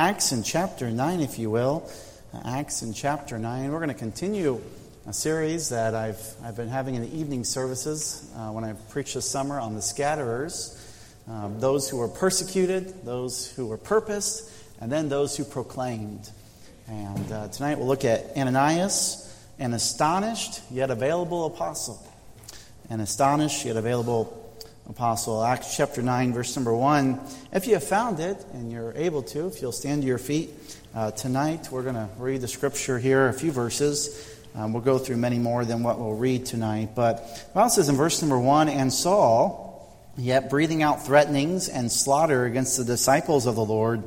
[0.00, 1.86] Acts in chapter 9, if you will.
[2.46, 3.70] Acts in chapter 9.
[3.70, 4.58] We're going to continue
[5.06, 9.12] a series that I've, I've been having in the evening services uh, when I preached
[9.12, 10.74] this summer on the scatterers.
[11.28, 14.50] Um, those who were persecuted, those who were purposed,
[14.80, 16.30] and then those who proclaimed.
[16.88, 22.02] And uh, tonight we'll look at Ananias, an astonished yet available apostle.
[22.88, 24.39] An astonished yet available
[24.90, 25.44] apostle.
[25.44, 27.20] Acts chapter 9, verse number 1.
[27.52, 30.50] If you have found it and you're able to, if you'll stand to your feet
[30.96, 34.36] uh, tonight, we're going to read the scripture here, a few verses.
[34.56, 36.90] Um, we'll go through many more than what we'll read tonight.
[36.96, 41.90] But the Bible says in verse number 1 And Saul, yet breathing out threatenings and
[41.90, 44.02] slaughter against the disciples of the Lord,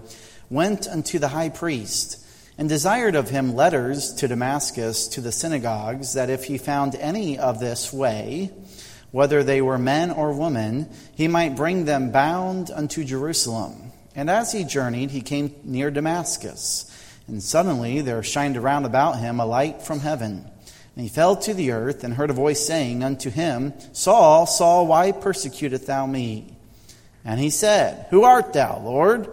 [0.49, 2.19] went unto the high priest
[2.57, 7.39] and desired of him letters to Damascus to the synagogues, that if he found any
[7.39, 8.51] of this way,
[9.13, 13.91] whether they were men or women, he might bring them bound unto Jerusalem.
[14.15, 16.89] And as he journeyed, he came near Damascus.
[17.27, 20.49] And suddenly there shined around about him a light from heaven.
[20.95, 24.87] And he fell to the earth and heard a voice saying unto him, Saul, Saul,
[24.87, 26.51] why persecutest thou me?
[27.23, 29.27] And he said, Who art thou, Lord?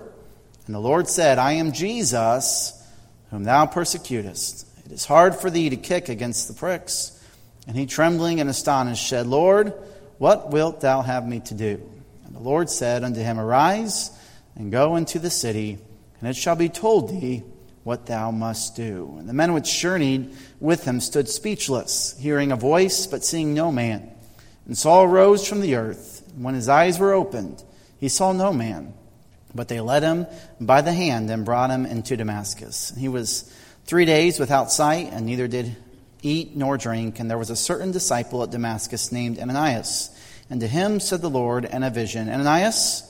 [0.67, 2.87] And the Lord said, I am Jesus,
[3.31, 4.67] whom thou persecutest.
[4.85, 7.17] It is hard for thee to kick against the pricks.
[7.67, 9.75] And he, trembling and astonished, said, Lord,
[10.19, 11.81] what wilt thou have me to do?
[12.27, 14.11] And the Lord said unto him, Arise
[14.57, 15.79] and go into the city,
[16.21, 17.43] and it shall be told thee
[17.85, 19.17] what thou must do.
[19.19, 23.73] And the men which journeyed with him stood speechless, hearing a voice, but seeing no
[23.73, 24.11] man.
[24.67, 26.23] And Saul rose from the earth.
[26.35, 27.63] And when his eyes were opened,
[27.99, 28.95] he saw no man.
[29.55, 30.27] But they led him
[30.61, 32.93] by the hand and brought him into Damascus.
[32.97, 33.53] He was
[33.85, 35.75] three days without sight, and neither did
[36.23, 37.21] eat nor drink.
[37.21, 40.11] And there was a certain disciple at Damascus named Ananias.
[40.49, 43.03] And to him said the Lord in a vision, Ananias?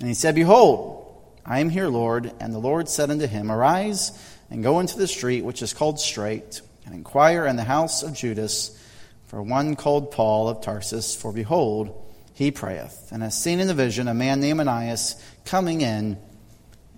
[0.00, 1.04] And he said, Behold,
[1.44, 2.32] I am here, Lord.
[2.40, 4.12] And the Lord said unto him, Arise
[4.50, 8.14] and go into the street which is called Straight, and inquire in the house of
[8.14, 8.78] Judas
[9.26, 11.16] for one called Paul of Tarsus.
[11.16, 15.80] For behold, he prayeth, and has seen in the vision a man named Ananias coming
[15.80, 16.18] in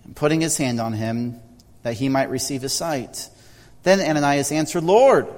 [0.05, 1.41] and putting his hand on him
[1.83, 3.29] that he might receive his sight.
[3.83, 5.29] Then Ananias answered, Lord,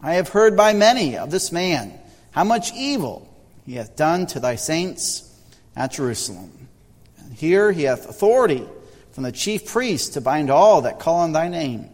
[0.00, 1.98] I have heard by many of this man
[2.30, 3.28] how much evil
[3.66, 5.24] he hath done to thy saints
[5.74, 6.68] at Jerusalem.
[7.18, 8.64] And here he hath authority
[9.12, 11.90] from the chief priests to bind all that call on thy name.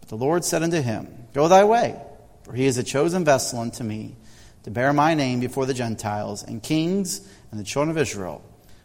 [0.00, 1.98] But the Lord said unto him, Go thy way,
[2.42, 4.16] for he is a chosen vessel unto me
[4.64, 8.42] to bear my name before the Gentiles and kings and the children of Israel.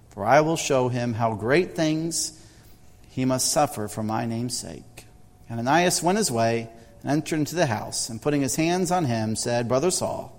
[0.10, 2.42] For I will show him how great things
[3.10, 5.06] he must suffer for my name's sake.
[5.50, 6.70] And Ananias went his way
[7.06, 10.36] entered into the house, and putting his hands on him, said, Brother Saul,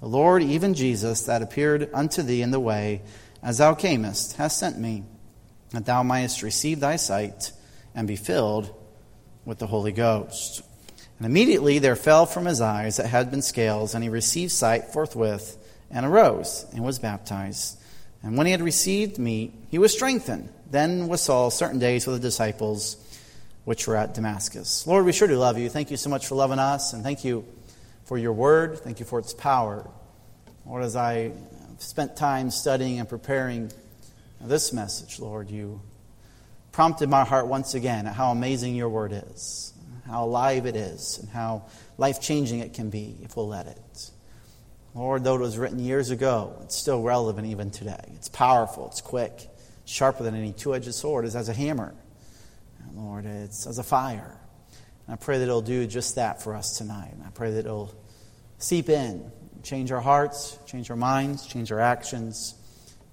[0.00, 3.02] the Lord, even Jesus, that appeared unto thee in the way
[3.42, 5.04] as thou camest, has sent me,
[5.70, 7.52] that thou mightest receive thy sight
[7.94, 8.74] and be filled
[9.44, 10.62] with the Holy Ghost.
[11.18, 14.86] And immediately there fell from his eyes that had been scales, and he received sight
[14.86, 15.58] forthwith,
[15.90, 17.78] and arose, and was baptized.
[18.22, 20.48] And when he had received meat, he was strengthened.
[20.70, 22.96] Then was Saul certain days with the disciples
[23.64, 24.86] which were at Damascus.
[24.86, 25.68] Lord, we sure do love you.
[25.68, 27.44] Thank you so much for loving us, and thank you
[28.04, 28.78] for your word.
[28.78, 29.88] Thank you for its power.
[30.66, 31.32] Lord, as I
[31.78, 33.72] spent time studying and preparing
[34.40, 35.80] this message, Lord, you
[36.72, 39.72] prompted my heart once again at how amazing your word is,
[40.06, 41.64] how alive it is, and how
[41.96, 44.10] life changing it can be if we'll let it.
[44.94, 48.04] Lord, though it was written years ago, it's still relevant even today.
[48.14, 49.48] It's powerful, it's quick,
[49.86, 51.94] sharper than any two edged sword, it's as a hammer.
[52.94, 53.26] Lord.
[53.26, 54.38] It's as a fire.
[55.06, 57.12] And I pray that it'll do just that for us tonight.
[57.12, 57.94] And I pray that it'll
[58.58, 59.30] seep in,
[59.62, 62.54] change our hearts, change our minds, change our actions.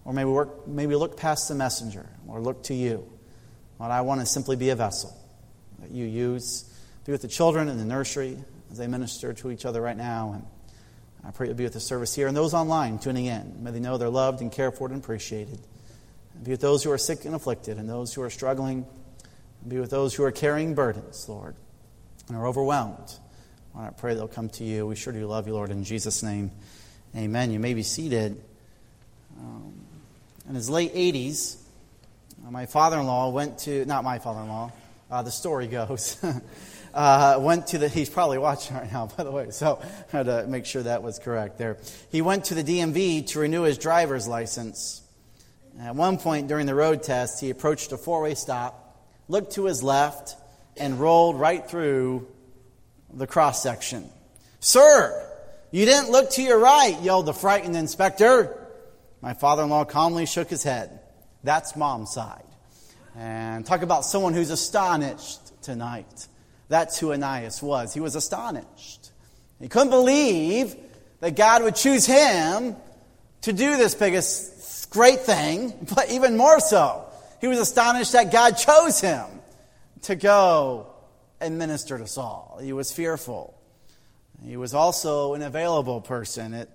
[0.05, 3.07] Or maybe, work, maybe look past the messenger or look to you.
[3.79, 5.15] Lord, I want to simply be a vessel
[5.79, 6.65] that you use.
[7.05, 8.37] Be with the children in the nursery
[8.71, 10.33] as they minister to each other right now.
[10.33, 10.45] And
[11.23, 13.63] I pray you'll be with the service here and those online tuning in.
[13.63, 15.59] May they know they're loved and cared for and appreciated.
[16.35, 18.85] And Be with those who are sick and afflicted and those who are struggling
[19.67, 21.55] be with those who are carrying burdens, Lord,
[22.27, 23.13] and are overwhelmed.
[23.77, 24.87] I pray they'll come to you.
[24.87, 25.69] We sure do love you, Lord.
[25.69, 26.51] In Jesus' name,
[27.15, 27.51] amen.
[27.51, 28.41] You may be seated.
[29.39, 29.73] Um,
[30.49, 31.57] in his late 80s,
[32.45, 34.71] uh, my father in law went to, not my father in law,
[35.09, 36.17] uh, the story goes,
[36.93, 39.79] uh, went to the, he's probably watching right now, by the way, so
[40.11, 41.77] I had to make sure that was correct there.
[42.11, 45.01] He went to the DMV to renew his driver's license.
[45.79, 48.80] At one point during the road test, he approached a four way stop
[49.31, 50.35] looked to his left,
[50.77, 52.27] and rolled right through
[53.13, 54.09] the cross section.
[54.59, 55.27] Sir,
[55.71, 58.57] you didn't look to your right, yelled the frightened inspector.
[59.21, 60.99] My father in law calmly shook his head.
[61.43, 62.43] That's mom's side.
[63.15, 66.27] And talk about someone who's astonished tonight.
[66.67, 67.93] That's who Ananias was.
[67.93, 69.11] He was astonished.
[69.59, 70.75] He couldn't believe
[71.19, 72.75] that God would choose him
[73.41, 77.05] to do this biggest great thing, but even more so,
[77.41, 79.25] he was astonished that God chose him
[80.03, 80.87] to go
[81.39, 82.59] and minister to Saul.
[82.61, 83.59] He was fearful.
[84.45, 86.53] He was also an available person.
[86.53, 86.69] It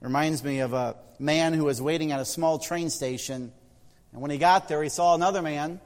[0.00, 3.52] reminds me of a man who was waiting at a small train station.
[4.12, 5.80] And when he got there, he saw another man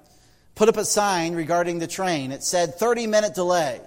[0.55, 2.33] put up a sign regarding the train.
[2.33, 3.81] It said 30 minute delay.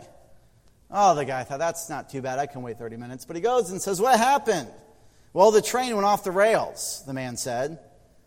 [0.91, 2.37] Oh, the guy thought, that's not too bad.
[2.37, 3.25] I can wait 30 minutes.
[3.25, 4.69] But he goes and says, What happened?
[5.31, 7.79] Well, the train went off the rails, the man said.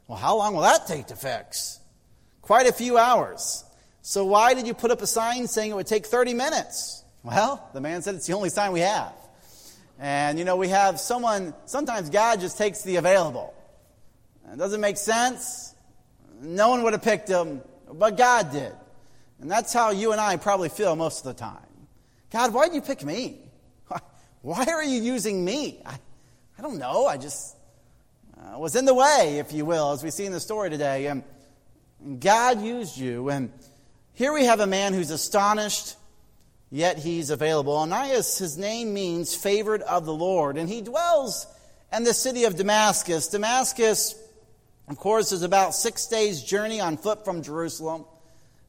[0.08, 1.78] Well, how long will that take to fix?
[2.46, 3.64] Quite a few hours.
[4.02, 7.02] So why did you put up a sign saying it would take 30 minutes?
[7.24, 9.12] Well, the man said it's the only sign we have.
[9.98, 13.52] And you know, we have someone, sometimes God just takes the available.
[14.52, 15.74] It doesn't make sense.
[16.40, 17.62] No one would have picked him,
[17.92, 18.72] but God did.
[19.40, 21.66] And that's how you and I probably feel most of the time.
[22.30, 23.40] God, why did you pick me?
[24.42, 25.82] Why are you using me?
[25.84, 25.98] I,
[26.56, 27.06] I don't know.
[27.06, 27.56] I just
[28.38, 31.06] uh, was in the way, if you will, as we see in the story today.
[31.06, 31.24] And
[32.18, 33.28] God used you.
[33.30, 33.52] And
[34.14, 35.96] here we have a man who's astonished,
[36.70, 37.76] yet he's available.
[37.76, 41.46] Ananias, his name means favored of the Lord, and he dwells
[41.92, 43.28] in the city of Damascus.
[43.28, 44.14] Damascus,
[44.88, 48.04] of course, is about six days' journey on foot from Jerusalem.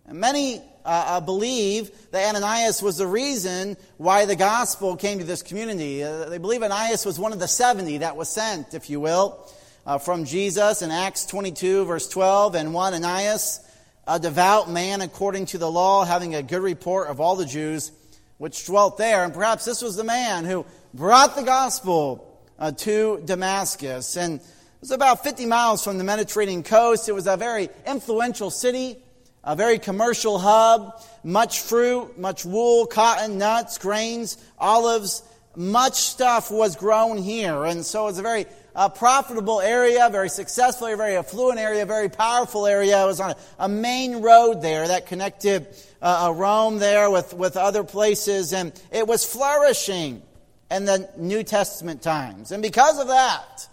[0.06, 5.26] And many uh, uh, believe that Ananias was the reason why the gospel came to
[5.26, 6.02] this community.
[6.02, 9.46] Uh, they believe Ananias was one of the 70 that was sent, if you will,
[9.88, 13.62] uh, from Jesus in Acts 22, verse 12, and one Ananias
[14.06, 17.92] a devout man according to the law, having a good report of all the Jews
[18.38, 19.24] which dwelt there.
[19.24, 24.16] And perhaps this was the man who brought the gospel uh, to Damascus.
[24.16, 24.46] And it
[24.82, 27.10] was about 50 miles from the Mediterranean coast.
[27.10, 28.98] It was a very influential city,
[29.44, 35.24] a very commercial hub, much fruit, much wool, cotton, nuts, grains, olives.
[35.56, 37.66] Much stuff was grown here.
[37.66, 38.46] And so it was a very
[38.78, 43.04] a profitable area, very successful very affluent area, very powerful area.
[43.04, 45.68] It was on a, a main road there that connected
[46.00, 50.22] uh, Rome there with, with other places, and it was flourishing
[50.70, 52.52] in the New Testament times.
[52.52, 53.68] And because of that,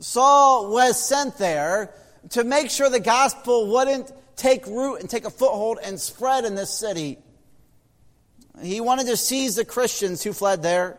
[0.00, 1.94] Saul was sent there
[2.30, 6.56] to make sure the gospel wouldn't take root and take a foothold and spread in
[6.56, 7.18] this city.
[8.60, 10.98] He wanted to seize the Christians who fled there.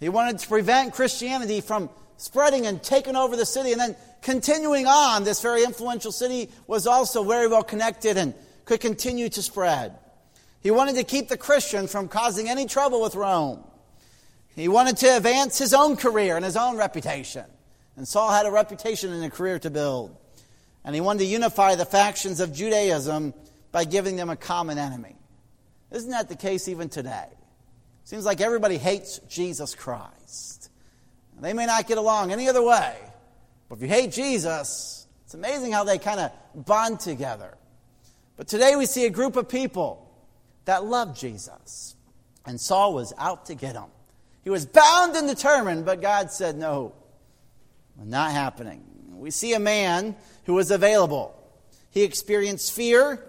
[0.00, 3.72] He wanted to prevent Christianity from spreading and taking over the city.
[3.72, 8.34] And then continuing on, this very influential city was also very well connected and
[8.66, 9.96] could continue to spread.
[10.60, 13.64] He wanted to keep the Christian from causing any trouble with Rome.
[14.54, 17.44] He wanted to advance his own career and his own reputation.
[17.96, 20.16] And Saul had a reputation and a career to build.
[20.84, 23.34] And he wanted to unify the factions of Judaism
[23.70, 25.14] by giving them a common enemy.
[25.92, 27.28] Isn't that the case even today?
[28.04, 30.57] Seems like everybody hates Jesus Christ.
[31.40, 32.96] They may not get along any other way,
[33.68, 36.32] but if you hate Jesus, it's amazing how they kind of
[36.66, 37.56] bond together.
[38.36, 40.10] But today we see a group of people
[40.64, 41.94] that love Jesus,
[42.46, 43.90] and Saul was out to get him.
[44.42, 46.94] He was bound and determined, but God said, No,
[48.02, 48.84] not happening.
[49.12, 51.34] We see a man who was available.
[51.90, 53.24] He experienced fear,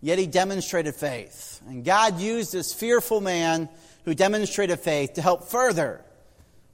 [0.00, 1.60] yet he demonstrated faith.
[1.68, 3.68] And God used this fearful man
[4.04, 6.02] who demonstrated faith to help further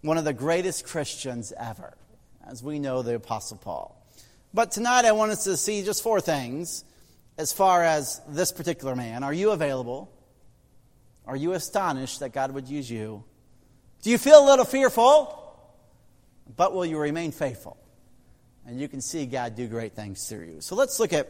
[0.03, 1.97] one of the greatest Christians ever,
[2.47, 4.01] as we know the Apostle Paul.
[4.55, 6.85] But tonight I want us to see just four things
[7.37, 9.25] as far as this particular man.
[9.25, 10.11] Are you available?
[11.27, 13.25] Are you astonished that God would use you?
[14.03, 15.35] Do you feel a little fearful?
[16.57, 17.77] But will you remain faithful?
[18.67, 20.61] And you can see God do great things through you.
[20.61, 21.29] So let's look at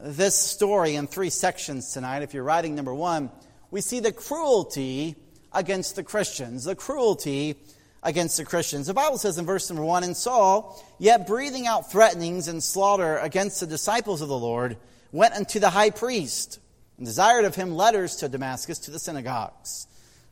[0.00, 2.22] this story in three sections tonight.
[2.22, 3.30] If you're writing number one,
[3.70, 5.14] we see the cruelty
[5.52, 7.56] against the Christians, the cruelty
[8.02, 8.86] against the Christians.
[8.86, 13.18] The Bible says in verse number one, And Saul, yet breathing out threatenings and slaughter
[13.18, 14.76] against the disciples of the Lord,
[15.12, 16.58] went unto the high priest
[16.96, 19.86] and desired of him letters to Damascus to the synagogues.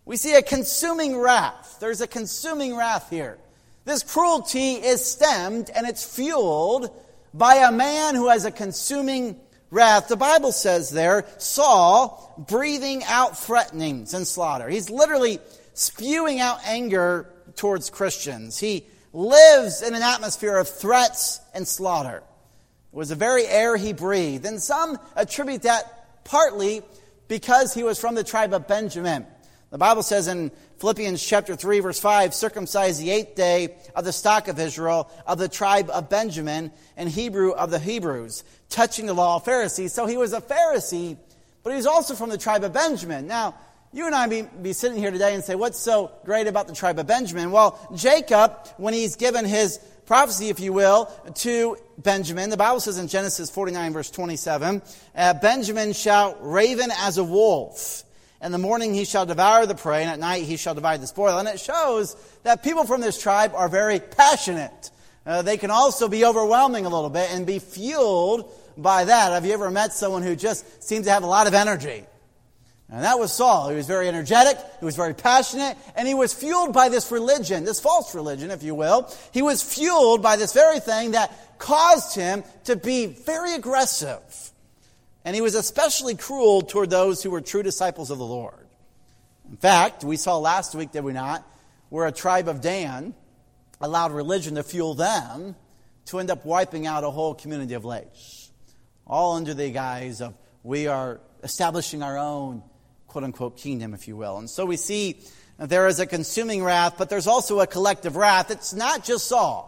[0.04, 1.76] We see a consuming wrath.
[1.80, 3.38] There's a consuming wrath here.
[3.84, 6.90] This cruelty is stemmed and it's fueled
[7.32, 9.38] by a man who has a consuming
[9.70, 10.08] wrath.
[10.08, 14.68] The Bible says there, Saul breathing out threatenings and slaughter.
[14.68, 15.38] He's literally
[15.74, 17.28] spewing out anger
[17.60, 18.58] towards Christians.
[18.58, 22.16] He lives in an atmosphere of threats and slaughter.
[22.16, 24.46] It was the very air he breathed.
[24.46, 26.80] And some attribute that partly
[27.28, 29.26] because he was from the tribe of Benjamin.
[29.68, 34.12] The Bible says in Philippians chapter 3 verse 5, circumcised the eighth day of the
[34.12, 39.12] stock of Israel, of the tribe of Benjamin, and Hebrew of the Hebrews, touching the
[39.12, 39.92] law of Pharisees.
[39.92, 41.18] So he was a Pharisee,
[41.62, 43.26] but he's also from the tribe of Benjamin.
[43.26, 43.54] Now,
[43.92, 46.74] you and I be, be sitting here today and say, what's so great about the
[46.74, 47.50] tribe of Benjamin?
[47.50, 52.50] Well, Jacob, when he's given his prophecy, if you will, to Benjamin.
[52.50, 54.82] The Bible says in Genesis 49, verse 27,
[55.14, 58.02] uh, Benjamin shall raven as a wolf.
[58.42, 61.06] In the morning he shall devour the prey, and at night he shall divide the
[61.06, 61.38] spoil.
[61.38, 64.90] And it shows that people from this tribe are very passionate.
[65.24, 69.30] Uh, they can also be overwhelming a little bit and be fueled by that.
[69.30, 72.04] Have you ever met someone who just seems to have a lot of energy?
[72.92, 73.68] And that was Saul.
[73.68, 77.64] He was very energetic, he was very passionate, and he was fueled by this religion,
[77.64, 79.12] this false religion, if you will.
[79.32, 84.50] He was fueled by this very thing that caused him to be very aggressive.
[85.24, 88.66] And he was especially cruel toward those who were true disciples of the Lord.
[89.48, 91.46] In fact, we saw last week, did we not,
[91.90, 93.14] where a tribe of Dan
[93.80, 95.54] allowed religion to fuel them
[96.06, 98.48] to end up wiping out a whole community of Laish.
[99.06, 102.62] All under the guise of we are establishing our own
[103.10, 104.38] quote unquote kingdom, if you will.
[104.38, 105.20] And so we see
[105.58, 108.50] there is a consuming wrath, but there's also a collective wrath.
[108.50, 109.66] It's not just Saul.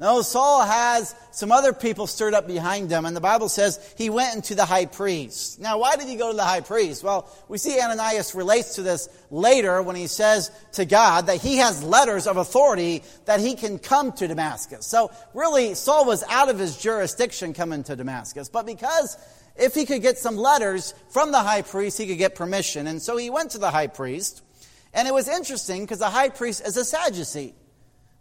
[0.00, 4.10] No, Saul has some other people stirred up behind him, and the Bible says he
[4.10, 5.60] went into the high priest.
[5.60, 7.04] Now, why did he go to the high priest?
[7.04, 11.58] Well, we see Ananias relates to this later when he says to God that he
[11.58, 14.84] has letters of authority that he can come to Damascus.
[14.84, 19.16] So, really, Saul was out of his jurisdiction coming to Damascus, but because
[19.56, 22.86] if he could get some letters from the high priest, he could get permission.
[22.86, 24.42] And so he went to the high priest.
[24.92, 27.54] And it was interesting because the high priest is a Sadducee.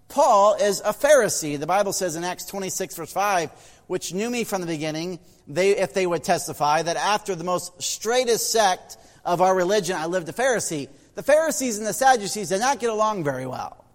[0.10, 1.60] Paul is a Pharisee.
[1.60, 3.50] The Bible says in Acts 26, verse 5,
[3.88, 7.82] which knew me from the beginning, they, if they would testify, that after the most
[7.82, 10.88] straightest sect of our religion, I lived a Pharisee.
[11.16, 13.86] The Pharisees and the Sadducees did not get along very well.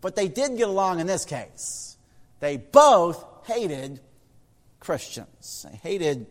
[0.00, 1.96] But they did get along in this case.
[2.40, 4.00] They both hated
[4.80, 5.66] Christians.
[5.68, 6.26] They hated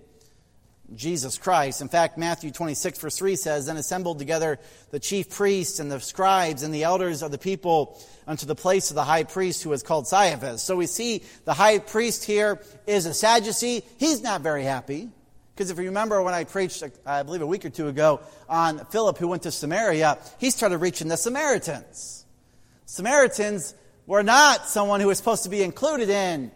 [0.93, 1.81] Jesus Christ.
[1.81, 4.59] In fact, Matthew 26, verse 3 says, Then assembled together
[4.91, 8.91] the chief priests and the scribes and the elders of the people unto the place
[8.91, 10.61] of the high priest who was called Caiaphas.
[10.61, 13.83] So we see the high priest here is a Sadducee.
[13.97, 15.09] He's not very happy.
[15.55, 18.85] Because if you remember when I preached, I believe a week or two ago, on
[18.87, 22.25] Philip who went to Samaria, he started reaching the Samaritans.
[22.85, 23.73] Samaritans
[24.05, 26.51] were not someone who was supposed to be included in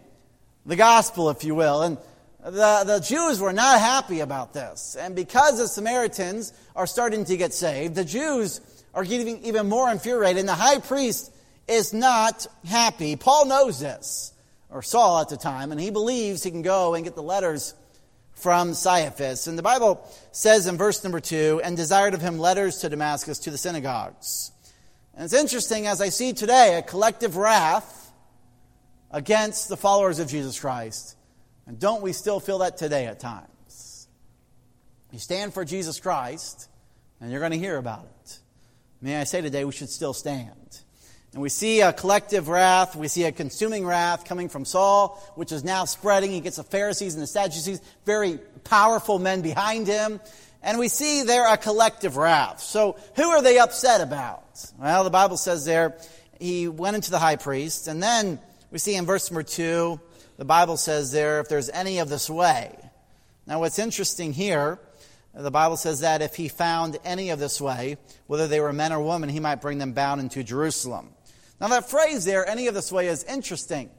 [0.66, 1.82] the gospel, if you will.
[1.82, 1.98] And
[2.44, 4.96] the, the Jews were not happy about this.
[5.00, 8.62] And because the Samaritans are starting to get saved, the Jews
[8.94, 11.32] are getting even more infuriated, and the high priest
[11.68, 13.16] is not happy.
[13.16, 14.34] Paul knows this,
[14.70, 17.76] or Saul at the time, and he believes he can go and get the letters
[18.34, 19.48] from Caiaphas.
[19.48, 23.40] And the Bible says in verse number two, and desired of him letters to Damascus
[23.40, 24.52] to the synagogues.
[25.14, 28.12] And it's interesting, as I see today, a collective wrath
[29.12, 31.18] against the followers of Jesus Christ.
[31.70, 34.08] And don't we still feel that today at times?
[35.12, 36.68] You stand for Jesus Christ,
[37.22, 38.40] and you're going to hear about it.
[39.04, 40.82] May I say today, we should still stand.
[41.32, 42.96] And we see a collective wrath.
[42.96, 46.32] We see a consuming wrath coming from Saul, which is now spreading.
[46.32, 50.20] He gets the Pharisees and the Sadducees, very powerful men behind him.
[50.64, 52.62] And we see there a collective wrath.
[52.62, 54.44] So who are they upset about?
[54.80, 55.96] Well, the Bible says there,
[56.40, 57.88] he went into the high priest.
[57.88, 58.40] And then
[58.72, 60.00] we see in verse number two,
[60.40, 62.74] the Bible says there, if there's any of this way.
[63.46, 64.80] Now, what's interesting here,
[65.34, 68.94] the Bible says that if he found any of this way, whether they were men
[68.94, 71.10] or women, he might bring them bound into Jerusalem.
[71.60, 73.90] Now, that phrase there, any of this way, is interesting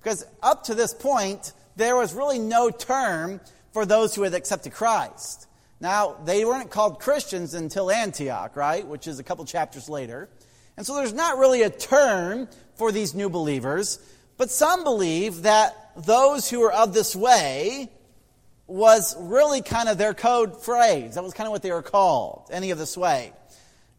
[0.00, 3.40] because up to this point, there was really no term
[3.72, 5.48] for those who had accepted Christ.
[5.80, 8.86] Now, they weren't called Christians until Antioch, right?
[8.86, 10.28] Which is a couple chapters later.
[10.76, 13.98] And so there's not really a term for these new believers.
[14.38, 17.90] But some believe that those who are of this way
[18.66, 21.14] was really kind of their code phrase.
[21.14, 23.32] That was kind of what they were called, any of this way.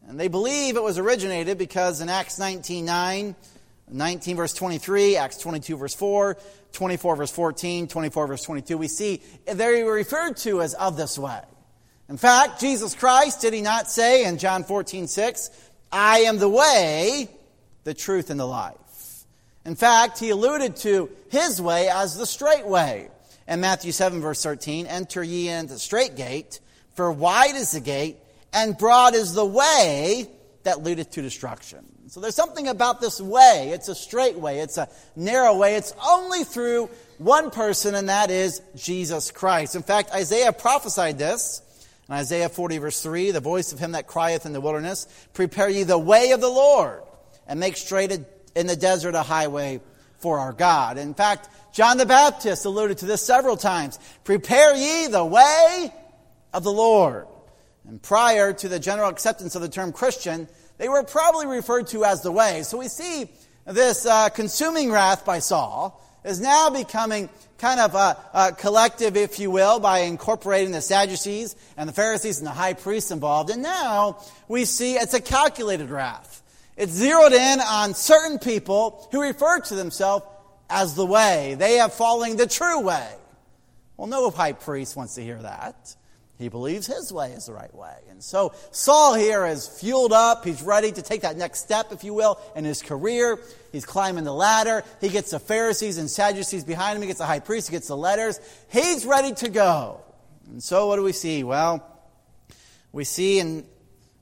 [0.08, 3.36] And they believe it was originated because in Acts 19 9,
[3.92, 6.38] 19 verse 23, Acts 22 verse 4,
[6.72, 11.18] 24 verse 14, 24 verse 22, we see they were referred to as of this
[11.18, 11.42] way.
[12.08, 15.50] In fact, Jesus Christ, did he not say in John 14 6,
[15.92, 17.30] I am the way,
[17.84, 18.76] the truth, and the life?
[19.66, 23.10] In fact, he alluded to his way as the straight way.
[23.48, 26.60] In Matthew 7, verse 13, enter ye into the straight gate,
[26.94, 28.18] for wide is the gate,
[28.54, 30.30] and broad is the way
[30.64, 31.86] that leadeth to destruction.
[32.08, 33.70] So there's something about this way.
[33.74, 35.76] It's a straight way, it's a narrow way.
[35.76, 36.90] It's only through
[37.20, 39.76] one person, and that is Jesus Christ.
[39.76, 41.62] In fact, Isaiah prophesied this
[42.08, 45.70] In Isaiah 40, verse 3, the voice of him that crieth in the wilderness, Prepare
[45.70, 47.04] ye the way of the Lord,
[47.48, 48.12] and make straight
[48.56, 49.82] in the desert a highway
[50.18, 50.98] for our God.
[50.98, 54.00] In fact, John the Baptist alluded to this several times.
[54.24, 55.94] Prepare ye the way
[56.54, 57.28] of the Lord.
[57.88, 62.06] And prior to the general acceptance of the term Christian, they were probably referred to
[62.06, 62.64] as the way.
[62.64, 63.30] So we see
[63.66, 69.40] this uh, consuming wrath by Saul is now becoming kind of a, a, collective, if
[69.40, 73.50] you will, by incorporating the Sadducees and the Pharisees and the high priests involved.
[73.50, 76.42] And now we see it's a calculated wrath.
[76.80, 80.26] It's zeroed in on certain people who refer to themselves
[80.70, 81.56] as the way.
[81.60, 83.08] They have following the true way.
[83.98, 85.94] Well, no high priest wants to hear that.
[86.38, 87.98] He believes his way is the right way.
[88.10, 90.46] And so Saul here is fueled up.
[90.46, 93.40] He's ready to take that next step, if you will, in his career.
[93.74, 94.86] He's climbing the ladder.
[95.02, 97.02] He gets the Pharisees and Sadducees behind him.
[97.02, 97.68] He gets the high priest.
[97.68, 98.40] He gets the letters.
[98.70, 100.00] He's ready to go.
[100.50, 101.44] And so what do we see?
[101.44, 101.86] Well,
[102.94, 103.66] we see in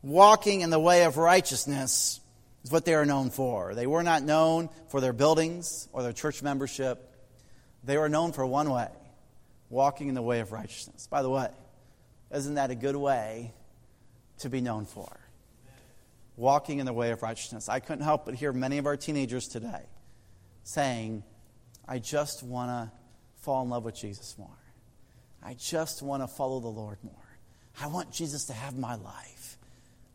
[0.02, 2.20] walking in the way of righteousness
[2.68, 3.74] is what they are known for.
[3.74, 7.14] They were not known for their buildings or their church membership.
[7.86, 8.90] They were known for one way
[9.70, 11.08] walking in the way of righteousness.
[11.08, 11.48] By the way,
[12.30, 13.54] isn't that a good way
[14.40, 15.08] to be known for?
[16.36, 17.70] Walking in the way of righteousness.
[17.70, 19.84] I couldn't help but hear many of our teenagers today
[20.64, 21.24] saying,
[21.88, 22.92] I just want to
[23.44, 24.50] fall in love with Jesus more.
[25.42, 27.14] I just want to follow the Lord more.
[27.82, 29.37] I want Jesus to have my life.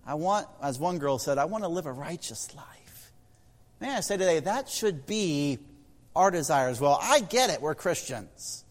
[0.06, 3.12] I want, as one girl said, I want to live a righteous life.
[3.80, 5.58] May I say today, that should be
[6.14, 6.98] our desire as well.
[7.00, 8.64] I get it, we're Christians.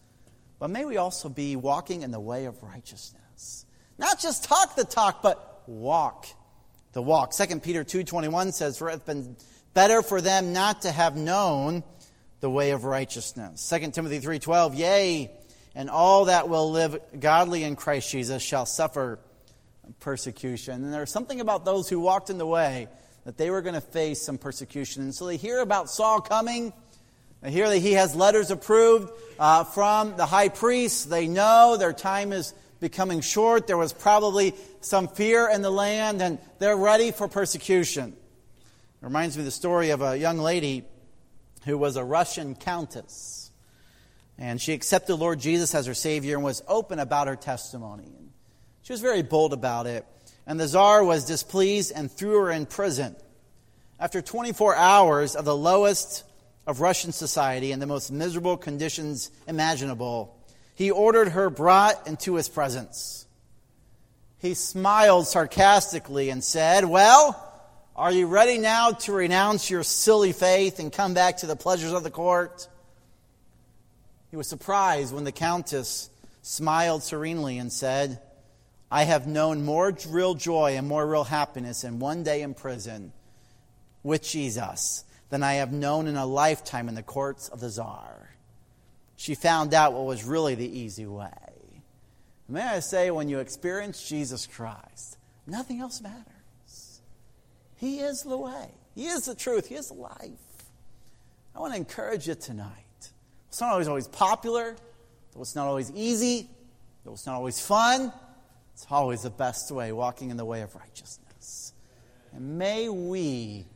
[0.58, 3.66] But may we also be walking in the way of righteousness.
[3.98, 6.26] Not just talk the talk, but walk
[6.92, 7.32] the walk.
[7.32, 9.36] 2 Peter 2.21 says, For it has been
[9.74, 11.82] better for them not to have known
[12.40, 13.68] the way of righteousness.
[13.68, 15.30] 2 Timothy 3.12, Yea,
[15.74, 19.18] and all that will live godly in Christ Jesus shall suffer
[20.00, 20.84] persecution.
[20.84, 22.88] And there's something about those who walked in the way
[23.24, 25.02] that they were going to face some persecution.
[25.02, 26.72] And so they hear about Saul coming.
[27.40, 31.10] They hear that he has letters approved uh, from the high priest.
[31.10, 33.66] They know their time is becoming short.
[33.66, 38.10] There was probably some fear in the land, and they're ready for persecution.
[38.10, 40.84] It reminds me of the story of a young lady
[41.64, 43.50] who was a Russian countess.
[44.38, 48.31] And she accepted Lord Jesus as her Savior and was open about her testimony.
[48.82, 50.04] She was very bold about it.
[50.46, 53.14] And the Tsar was displeased and threw her in prison.
[54.00, 56.24] After 24 hours of the lowest
[56.66, 60.36] of Russian society and the most miserable conditions imaginable,
[60.74, 63.26] he ordered her brought into his presence.
[64.38, 67.38] He smiled sarcastically and said, Well,
[67.94, 71.92] are you ready now to renounce your silly faith and come back to the pleasures
[71.92, 72.66] of the court?
[74.30, 78.20] He was surprised when the countess smiled serenely and said,
[78.92, 83.12] I have known more real joy and more real happiness in one day in prison
[84.04, 88.22] with Jesus than I have known in a lifetime in the courts of the czar
[89.22, 91.30] she found out what was really the easy way.
[92.48, 97.00] May I say, when you experience Jesus Christ, nothing else matters.
[97.76, 100.64] He is the way, He is the truth, He is the life.
[101.54, 102.66] I want to encourage you tonight.
[103.48, 104.74] It's not always always popular,
[105.32, 106.50] though it's not always easy,
[107.04, 108.12] though it's not always fun.
[108.74, 111.72] It's always the best way, walking in the way of righteousness.
[112.34, 113.66] And may we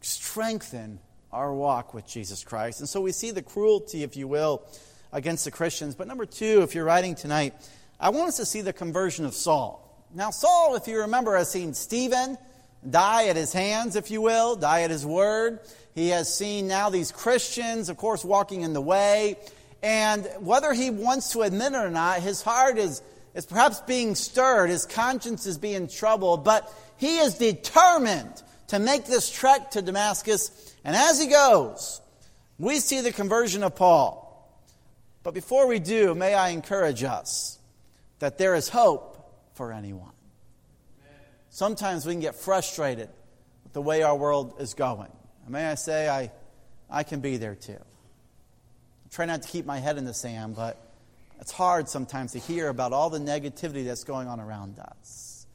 [0.00, 1.00] strengthen
[1.32, 2.80] our walk with Jesus Christ.
[2.80, 4.62] And so we see the cruelty, if you will,
[5.12, 5.94] against the Christians.
[5.94, 7.54] But number two, if you're writing tonight,
[8.00, 9.86] I want us to see the conversion of Saul.
[10.14, 12.38] Now, Saul, if you remember, has seen Stephen
[12.88, 15.60] die at his hands, if you will, die at his word.
[15.94, 19.36] He has seen now these Christians, of course, walking in the way.
[19.82, 23.02] And whether he wants to admit it or not, his heart is,
[23.34, 29.06] is perhaps being stirred, his conscience is being troubled, but he is determined to make
[29.06, 32.00] this trek to Damascus and as he goes,
[32.58, 34.26] we see the conversion of Paul.
[35.22, 37.58] But before we do, may I encourage us
[38.18, 39.16] that there is hope
[39.54, 40.12] for anyone.
[41.50, 43.08] Sometimes we can get frustrated
[43.64, 45.10] with the way our world is going.
[45.44, 46.30] And may I say, I,
[46.88, 47.72] I can be there too.
[47.72, 50.78] I try not to keep my head in the sand, but
[51.40, 55.46] it's hard sometimes to hear about all the negativity that's going on around us.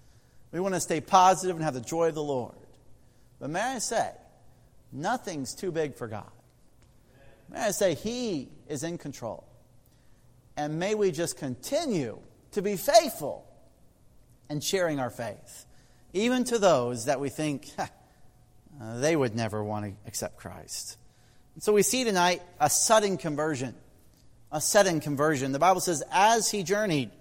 [0.51, 2.55] We want to stay positive and have the joy of the Lord.
[3.39, 4.11] But may I say,
[4.91, 6.31] Nothing's too big for God.
[7.51, 9.45] May I say, He is in control.
[10.57, 12.19] And may we just continue
[12.51, 13.45] to be faithful
[14.49, 15.65] and sharing our faith,
[16.13, 17.69] even to those that we think
[18.95, 20.97] they would never want to accept Christ.
[21.55, 23.75] And so we see tonight a sudden conversion.
[24.55, 25.51] A sudden conversion.
[25.51, 27.11] The Bible says, as he journeyed,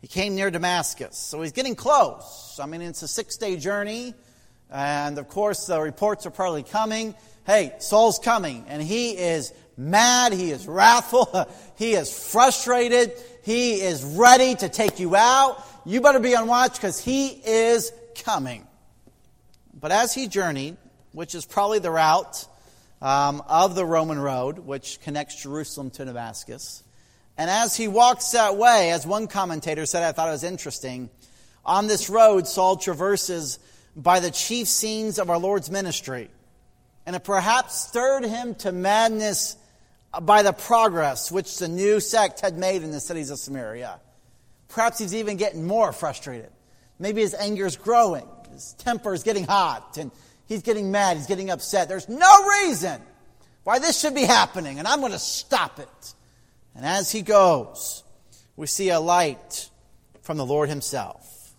[0.00, 1.18] he came near Damascus.
[1.18, 2.60] So he's getting close.
[2.62, 4.14] I mean, it's a six day journey.
[4.70, 7.16] And of course, the reports are probably coming.
[7.44, 8.64] Hey, Saul's coming.
[8.68, 10.32] And he is mad.
[10.32, 11.50] He is wrathful.
[11.76, 13.10] he is frustrated.
[13.42, 15.60] He is ready to take you out.
[15.84, 17.90] You better be on watch because he is
[18.22, 18.64] coming.
[19.74, 20.76] But as he journeyed,
[21.10, 22.46] which is probably the route
[23.00, 26.82] um, of the Roman road, which connects Jerusalem to Damascus,
[27.38, 31.08] and as he walks that way, as one commentator said, I thought it was interesting,
[31.64, 33.60] on this road, Saul traverses
[33.94, 36.30] by the chief scenes of our Lord's ministry.
[37.06, 39.56] And it perhaps stirred him to madness
[40.20, 44.00] by the progress which the new sect had made in the cities of Samaria.
[44.68, 46.50] Perhaps he's even getting more frustrated.
[46.98, 50.10] Maybe his anger is growing, his temper is getting hot, and
[50.48, 51.88] he's getting mad, he's getting upset.
[51.88, 53.00] There's no reason
[53.64, 56.14] why this should be happening, and I'm going to stop it.
[56.74, 58.02] And as he goes,
[58.56, 59.70] we see a light
[60.22, 61.54] from the Lord Himself.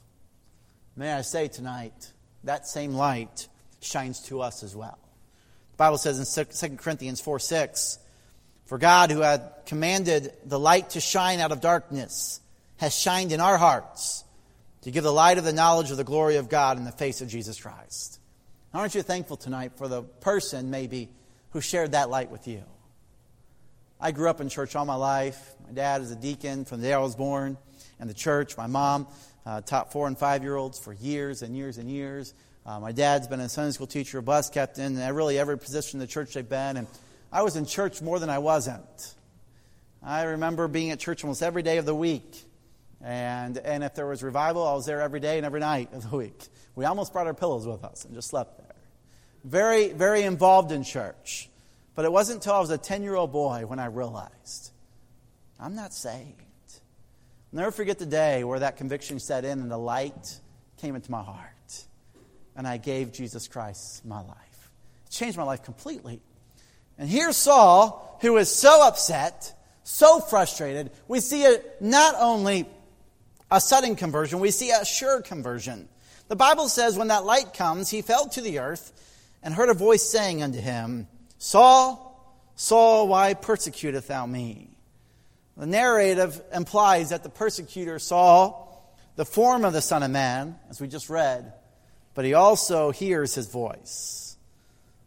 [0.96, 2.12] May I say tonight,
[2.44, 3.48] that same light
[3.80, 5.00] shines to us as well.
[5.72, 8.00] The Bible says in 2 Corinthians 4 6,
[8.66, 12.42] For God, who had commanded the light to shine out of darkness,
[12.78, 14.24] has shined in our hearts
[14.82, 17.22] to give the light of the knowledge of the glory of God in the face
[17.22, 18.19] of Jesus Christ.
[18.72, 21.10] Aren't you thankful tonight for the person, maybe,
[21.52, 22.64] who shared that light with you?
[24.00, 25.56] I grew up in church all my life.
[25.66, 27.58] My dad is a deacon from the day I was born
[28.00, 28.58] in the church.
[28.58, 29.08] My mom
[29.44, 32.36] uh, taught four and five year olds for years and years and years.
[32.64, 36.00] Uh, my dad's been a Sunday school teacher, a bus captain, and really every position
[36.00, 36.78] in the church they've been.
[36.78, 36.86] And
[37.32, 39.16] I was in church more than I wasn't.
[40.04, 42.46] I remember being at church almost every day of the week.
[43.02, 46.10] And, and if there was revival, I was there every day and every night of
[46.10, 46.48] the week.
[46.76, 48.76] We almost brought our pillows with us and just slept there.
[49.44, 51.50] Very, very involved in church.
[51.96, 54.72] But it wasn't until I was a 10 year old boy when I realized
[55.60, 56.40] I'm not saved.
[57.52, 60.40] I'll never forget the day where that conviction set in and the light
[60.78, 61.84] came into my heart.
[62.56, 64.72] And I gave Jesus Christ my life.
[65.08, 66.22] It changed my life completely.
[66.98, 70.92] And here's Saul, who is so upset, so frustrated.
[71.08, 72.68] We see it not only
[73.52, 75.90] a sudden conversion, we see a sure conversion.
[76.28, 78.92] The Bible says when that light comes, he fell to the earth
[79.42, 81.08] and heard a voice saying unto him,
[81.38, 82.06] Saul,
[82.56, 84.70] Saul, why persecutest thou me?
[85.58, 88.68] The narrative implies that the persecutor saw
[89.16, 91.54] the form of the Son of Man, as we just read,
[92.14, 94.38] but he also hears his voice.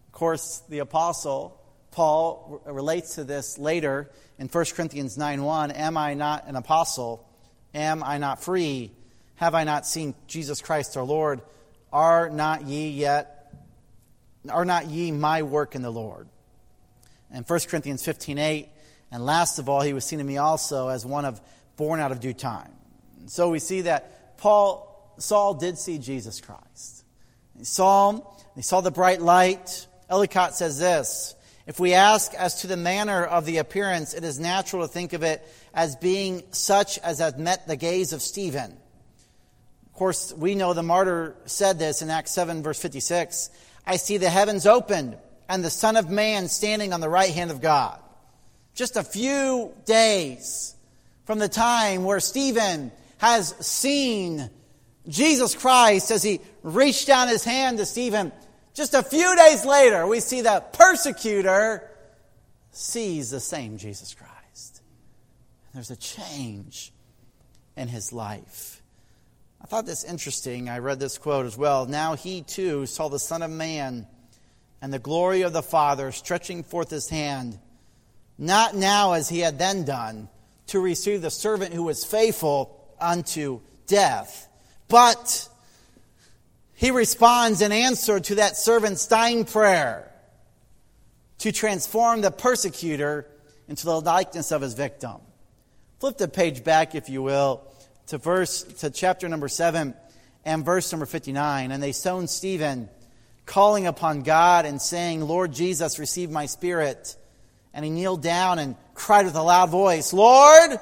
[0.09, 1.59] Of course, the apostle
[1.92, 5.70] Paul relates to this later in 1 Corinthians 9 1.
[5.70, 7.26] Am I not an apostle?
[7.74, 8.92] Am I not free?
[9.37, 11.40] Have I not seen Jesus Christ our Lord?
[11.92, 13.42] Are not ye yet
[14.50, 16.28] are not ye my work in the Lord?
[17.30, 18.68] And 1 Corinthians 15 8,
[19.11, 21.40] and last of all, he was seen in me also as one of
[21.76, 22.70] born out of due time.
[23.20, 27.04] And so we see that Paul, Saul did see Jesus Christ.
[27.56, 28.22] He saw him,
[28.54, 29.87] he saw the bright light.
[30.11, 31.35] Ellicott says this
[31.66, 35.12] If we ask as to the manner of the appearance, it is natural to think
[35.12, 38.76] of it as being such as had met the gaze of Stephen.
[39.87, 43.50] Of course, we know the martyr said this in Acts 7, verse 56.
[43.87, 45.16] I see the heavens opened
[45.48, 47.98] and the Son of Man standing on the right hand of God.
[48.74, 50.74] Just a few days
[51.24, 54.50] from the time where Stephen has seen
[55.08, 58.32] Jesus Christ as he reached down his hand to Stephen,
[58.74, 61.88] just a few days later, we see the persecutor
[62.70, 64.31] sees the same Jesus Christ.
[65.74, 66.92] There's a change
[67.76, 68.82] in his life.
[69.62, 70.68] I thought this interesting.
[70.68, 71.87] I read this quote as well.
[71.87, 74.06] Now he too saw the Son of Man
[74.82, 77.58] and the glory of the Father stretching forth his hand,
[78.37, 80.28] not now as he had then done,
[80.66, 84.48] to receive the servant who was faithful unto death,
[84.88, 85.48] but
[86.74, 90.11] he responds in answer to that servant's dying prayer
[91.38, 93.26] to transform the persecutor
[93.68, 95.16] into the likeness of his victim.
[96.02, 97.62] Flip the page back, if you will,
[98.08, 99.94] to verse to chapter number 7
[100.44, 102.88] and verse number 59 and they stoned stephen
[103.46, 107.14] calling upon god and saying lord jesus receive my spirit.
[107.72, 110.72] And he kneeled down and cried with a loud voice lord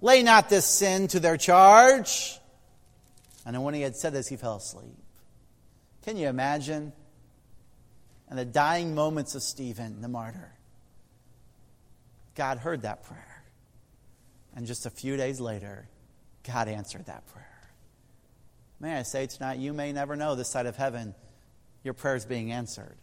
[0.00, 2.40] lay not this sin to their charge.
[3.44, 4.96] And when he had said this he fell asleep.
[6.00, 6.94] Can you imagine?
[8.30, 10.50] In the dying moments of stephen the martyr.
[12.34, 13.35] God heard that prayer
[14.56, 15.88] and just a few days later
[16.42, 17.44] God answered that prayer.
[18.80, 21.14] May I say tonight, you may never know this side of heaven
[21.82, 22.96] your prayer is being answered.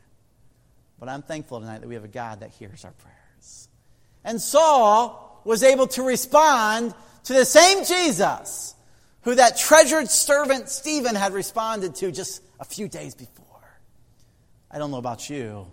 [0.99, 3.69] But I'm thankful tonight that we have a God that hears our prayers.
[4.23, 6.93] And Saul was able to respond
[7.25, 8.75] to the same Jesus
[9.21, 13.43] who that treasured servant Stephen had responded to just a few days before.
[14.69, 15.67] I don't know about you,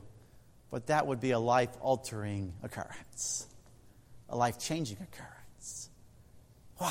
[0.71, 3.47] but that would be a life altering occurrence,
[4.29, 5.30] a life changing occurrence.
[6.81, 6.91] Wow,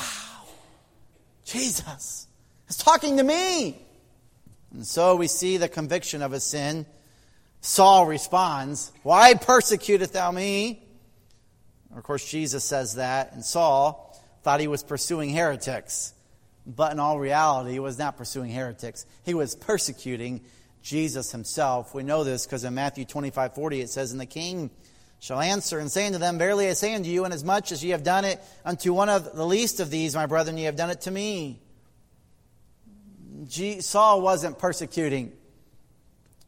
[1.44, 2.28] Jesus
[2.68, 3.76] is talking to me.
[4.72, 6.86] And so we see the conviction of his sin.
[7.60, 10.82] Saul responds, Why persecutest thou me?
[11.96, 16.14] Of course, Jesus says that, and Saul thought he was pursuing heretics.
[16.64, 19.06] But in all reality, he was not pursuing heretics.
[19.24, 20.42] He was persecuting
[20.82, 21.94] Jesus himself.
[21.94, 24.70] We know this because in Matthew 25 40 it says, And the king
[25.20, 28.02] shall answer and say unto them, Verily I say unto you, inasmuch as ye have
[28.02, 31.02] done it unto one of the least of these, my brethren, ye have done it
[31.02, 31.60] to me.
[33.80, 35.32] Saul wasn't persecuting,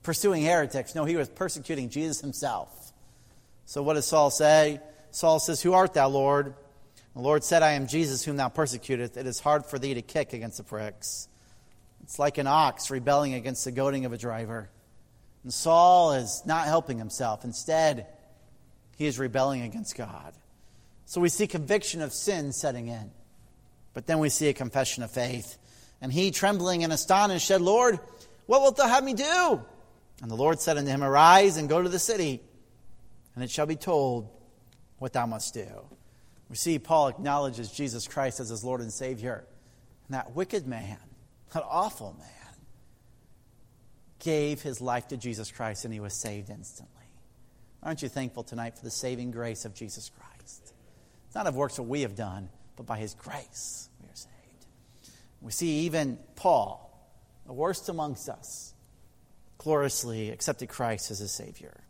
[0.02, 0.94] pursuing heretics.
[0.94, 2.92] No, he was persecuting Jesus himself.
[3.66, 4.80] So what does Saul say?
[5.10, 6.54] Saul says, Who art thou, Lord?
[7.14, 9.18] The Lord said, I am Jesus whom thou persecutest.
[9.18, 11.28] It is hard for thee to kick against the pricks.
[12.02, 14.70] It's like an ox rebelling against the goading of a driver.
[15.42, 17.44] And Saul is not helping himself.
[17.44, 18.06] Instead,
[18.96, 20.34] he is rebelling against God.
[21.06, 23.10] So we see conviction of sin setting in.
[23.94, 25.58] But then we see a confession of faith.
[26.00, 27.98] And he, trembling and astonished, said, Lord,
[28.46, 29.62] what wilt thou have me do?
[30.20, 32.40] And the Lord said unto him, Arise and go to the city,
[33.34, 34.28] and it shall be told
[34.98, 35.66] what thou must do.
[36.48, 39.44] We see Paul acknowledges Jesus Christ as his Lord and Savior.
[40.06, 40.98] And that wicked man,
[41.52, 42.28] that awful man,
[44.18, 47.01] gave his life to Jesus Christ and he was saved instantly.
[47.82, 50.72] Aren't you thankful tonight for the saving grace of Jesus Christ?
[51.26, 54.66] It's not of works that we have done, but by his grace we are saved.
[55.40, 56.88] We see even Paul,
[57.46, 58.74] the worst amongst us,
[59.58, 61.80] gloriously accepted Christ as his Savior.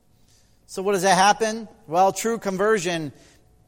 [0.66, 1.68] So, what does that happen?
[1.86, 3.12] Well, true conversion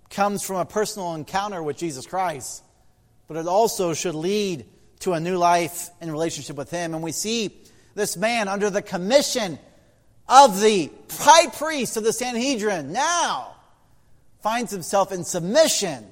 [0.09, 2.63] comes from a personal encounter with Jesus Christ,
[3.29, 4.65] but it also should lead
[5.01, 6.95] to a new life in relationship with Him.
[6.95, 7.55] And we see
[7.95, 9.59] this man under the commission
[10.29, 13.55] of the high priest of the Sanhedrin now
[14.43, 16.07] finds himself in submission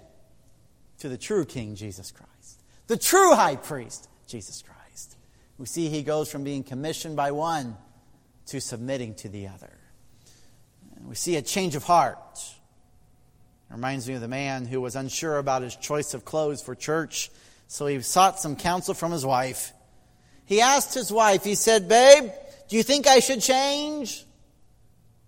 [0.99, 5.17] to the true King, Jesus Christ, the true high priest, Jesus Christ.
[5.59, 7.77] We see he goes from being commissioned by one
[8.47, 9.71] to submitting to the other.
[11.07, 12.19] We see a change of heart.
[13.71, 16.75] It reminds me of the man who was unsure about his choice of clothes for
[16.75, 17.31] church,
[17.67, 19.73] so he sought some counsel from his wife.
[20.45, 22.31] He asked his wife, he said, Babe,
[22.73, 24.25] do you think I should change?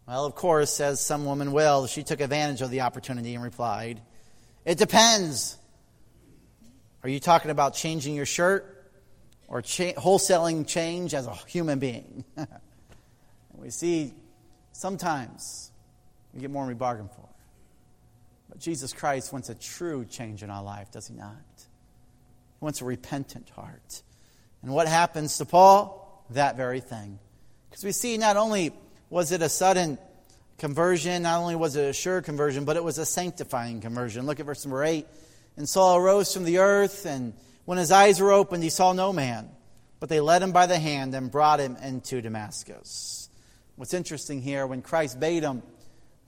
[0.09, 4.01] Well, of course, as some woman will, she took advantage of the opportunity and replied,
[4.65, 5.59] It depends.
[7.03, 8.91] Are you talking about changing your shirt
[9.47, 12.25] or cha- wholesaling change as a human being?
[13.59, 14.15] we see
[14.73, 15.71] Sometimes
[16.33, 17.29] we get more than we bargain for.
[18.49, 21.37] But Jesus Christ wants a true change in our life, does he not?
[21.59, 21.65] He
[22.61, 24.03] wants a repentant heart.
[24.63, 26.25] And what happens to Paul?
[26.31, 27.19] That very thing.
[27.75, 28.71] Because we see not only
[29.11, 29.99] was it a sudden
[30.59, 34.27] conversion, not only was it a sure conversion, but it was a sanctifying conversion.
[34.27, 35.05] Look at verse number 8.
[35.57, 37.35] And Saul arose from the earth, and
[37.65, 39.51] when his eyes were opened, he saw no man.
[39.99, 43.29] But they led him by the hand and brought him into Damascus.
[43.75, 45.65] What's interesting here, when Christ bade him,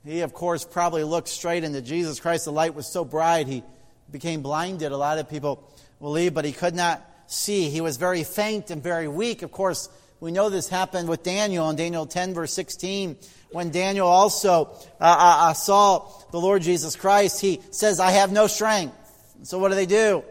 [0.03, 2.43] he, of course, probably looked straight into Jesus Christ.
[2.43, 3.63] The light was so bright, he
[4.11, 4.91] became blinded.
[4.91, 5.63] A lot of people
[6.01, 7.69] believe, but he could not see.
[7.69, 9.43] He was very faint and very weak.
[9.43, 9.87] Of course,
[10.19, 13.17] we know this happened with Daniel in Daniel 10, verse 16.
[13.51, 14.65] When Daniel also
[14.99, 18.95] uh, uh, uh, saw the Lord Jesus Christ, he says, I have no strength.
[19.43, 20.23] So what do they do?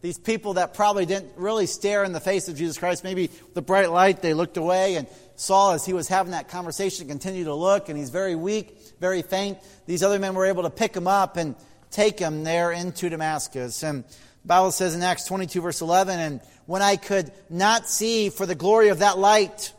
[0.00, 3.62] These people that probably didn't really stare in the face of Jesus Christ, maybe the
[3.62, 7.54] bright light, they looked away and Saul, as he was having that conversation, continued to
[7.54, 9.58] look, and he's very weak, very faint.
[9.86, 11.56] These other men were able to pick him up and
[11.90, 13.82] take him there into Damascus.
[13.82, 14.04] And
[14.44, 18.54] Bible says in Acts 22, verse 11, and when I could not see for the
[18.54, 19.72] glory of that light,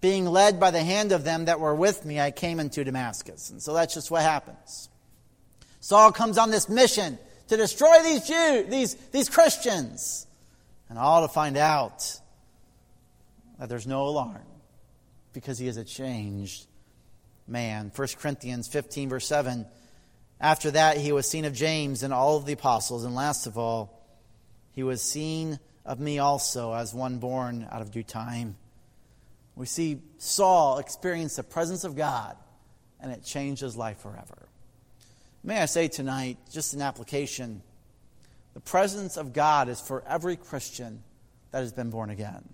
[0.00, 3.48] being led by the hand of them that were with me, I came into Damascus.
[3.48, 4.90] And so that's just what happens.
[5.80, 10.26] Saul comes on this mission to destroy these Jews, these, these Christians,
[10.90, 12.20] and all to find out
[13.58, 14.44] that there's no alarm
[15.32, 16.66] because he is a changed
[17.46, 17.90] man.
[17.94, 19.66] 1 Corinthians 15, verse 7.
[20.44, 23.04] After that, he was seen of James and all of the apostles.
[23.04, 23.98] And last of all,
[24.72, 28.56] he was seen of me also as one born out of due time.
[29.56, 32.36] We see Saul experience the presence of God,
[33.00, 34.50] and it changed his life forever.
[35.42, 37.62] May I say tonight, just an application,
[38.52, 41.02] the presence of God is for every Christian
[41.52, 42.46] that has been born again.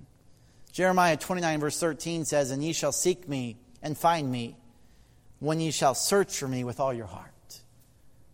[0.71, 4.57] Jeremiah 29, verse 13 says, And ye shall seek me and find me
[5.41, 7.33] when ye shall search for me with all your heart.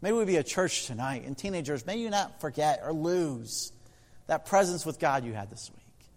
[0.07, 1.25] May we be a church tonight.
[1.27, 3.73] And teenagers, may you not forget or lose
[4.29, 6.09] that presence with God you had this week.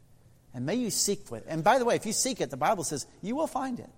[0.54, 1.46] And may you seek it.
[1.48, 3.90] And by the way, if you seek it, the Bible says you will find it.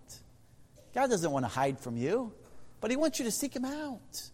[0.96, 2.32] God doesn't want to hide from you,
[2.80, 4.30] but He wants you to seek Him out.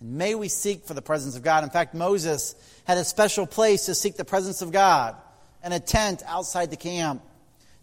[0.00, 1.62] And may we seek for the presence of God.
[1.62, 5.14] In fact, Moses had a special place to seek the presence of God
[5.64, 7.22] in a tent outside the camp.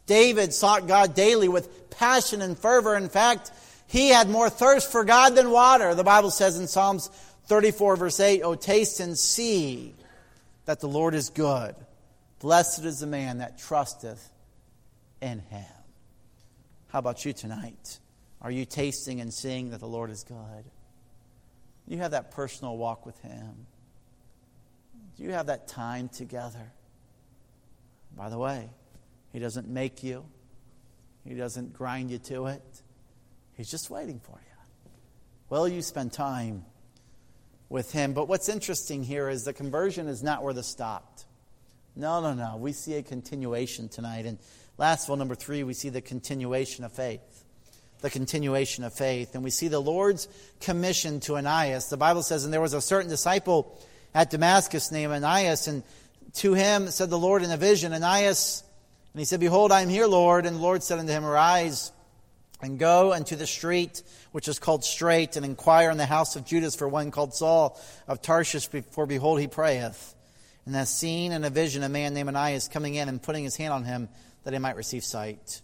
[0.06, 2.93] David sought God daily with passion and fervor.
[2.97, 3.54] In fact,
[3.88, 5.93] he had more thirst for God than water.
[5.93, 7.10] The Bible says in Psalms
[7.48, 9.93] 34, verse 8, Oh, taste and see
[10.65, 11.76] that the Lord is good.
[12.39, 14.32] Blessed is the man that trusteth
[15.21, 15.65] in him.
[16.89, 18.00] How about you tonight?
[18.41, 20.65] Are you tasting and seeing that the Lord is good?
[21.88, 23.67] You have that personal walk with him.
[25.17, 26.71] Do you have that time together?
[28.15, 28.69] By the way,
[29.32, 30.26] he doesn't make you,
[31.24, 32.82] he doesn't grind you to it.
[33.55, 34.91] He's just waiting for you.
[35.49, 36.65] Will you spend time
[37.69, 38.13] with him?
[38.13, 41.25] But what's interesting here is the conversion is not where this stopped.
[41.95, 42.57] No, no, no.
[42.57, 44.25] We see a continuation tonight.
[44.25, 44.37] And
[44.77, 47.21] last of all, number three, we see the continuation of faith.
[48.01, 49.35] The continuation of faith.
[49.35, 50.27] And we see the Lord's
[50.59, 51.89] commission to Ananias.
[51.89, 53.79] The Bible says, and there was a certain disciple
[54.13, 55.83] at Damascus named Ananias, and
[56.35, 58.63] to him said the Lord in a vision, Ananias,
[59.13, 60.45] and he said, Behold, I am here, Lord.
[60.45, 61.93] And the Lord said unto him, Arise
[62.65, 66.45] and go unto the street which is called Straight, and inquire in the house of
[66.45, 70.13] Judas for one called Saul of Tarshish, for behold, he prayeth.
[70.65, 73.56] And hath seen in a vision a man named Ananias coming in and putting his
[73.56, 74.10] hand on him
[74.43, 75.62] that he might receive sight.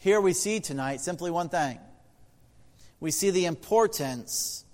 [0.00, 1.78] Here we see tonight simply one thing.
[3.00, 4.64] We see the importance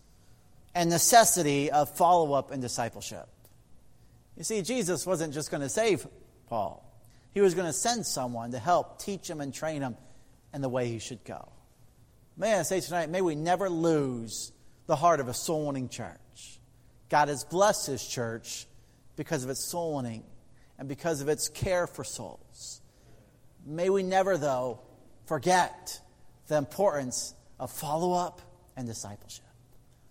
[0.74, 3.28] and necessity of follow up and discipleship.
[4.36, 6.06] You see, Jesus wasn't just going to save
[6.48, 6.84] Paul,
[7.32, 9.96] he was going to send someone to help teach him and train him
[10.52, 11.50] in the way he should go.
[12.36, 14.52] May I say tonight, may we never lose
[14.86, 16.60] the heart of a soul winning church.
[17.08, 18.66] God has blessed his church
[19.16, 20.24] because of its soul winning
[20.78, 22.80] and because of its care for souls.
[23.66, 24.80] May we never, though,
[25.26, 26.00] forget
[26.48, 28.40] the importance of follow up
[28.76, 29.44] and discipleship,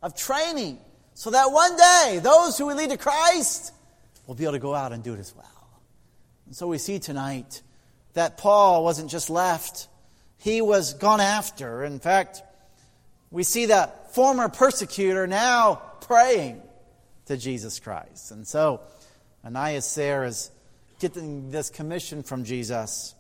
[0.02, 0.80] of training,
[1.14, 3.74] so that one day those who we lead to Christ
[4.28, 5.82] will be able to go out and do it as well.
[6.46, 7.62] And so we see tonight
[8.14, 9.89] that Paul wasn't just left
[10.40, 11.84] he was gone after.
[11.84, 12.42] In fact,
[13.30, 16.62] we see the former persecutor now praying
[17.26, 18.32] to Jesus Christ.
[18.32, 18.82] And so
[19.46, 20.50] Ananias there is
[21.00, 23.14] getting this commission from Jesus.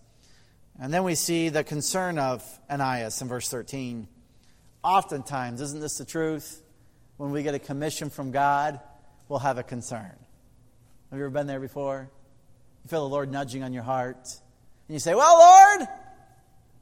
[0.81, 4.07] And then we see the concern of Ananias in verse 13.
[4.83, 6.63] Oftentimes, isn't this the truth?
[7.17, 8.79] When we get a commission from God,
[9.27, 10.15] we'll have a concern.
[11.09, 12.09] Have you ever been there before?
[12.83, 14.15] You feel the Lord nudging on your heart.
[14.87, 15.87] And you say, Well, Lord,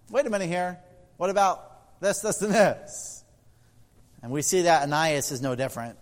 [0.10, 0.80] wait a minute here.
[1.18, 3.24] What about this, this, and this?
[4.22, 5.98] And we see that Ananias is no different.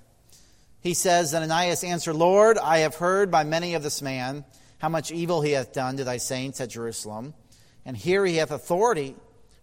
[0.81, 4.45] He says, And Ananias answered, Lord, I have heard by many of this man
[4.77, 7.33] how much evil he hath done to thy saints at Jerusalem.
[7.85, 9.15] And here he hath authority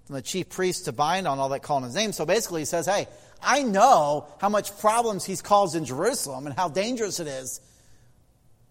[0.05, 2.12] from the chief priests to bind on all that call on his name.
[2.12, 3.07] So basically, he says, Hey,
[3.42, 7.61] I know how much problems he's caused in Jerusalem and how dangerous it is.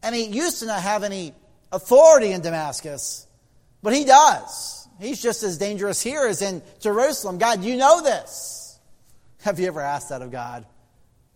[0.03, 1.33] And he used to not have any
[1.71, 3.27] authority in Damascus,
[3.81, 4.80] but he does.
[5.01, 7.39] He's just as dangerous here as in Jerusalem.
[7.39, 8.79] God, you know this.
[9.41, 10.65] Have you ever asked that of God?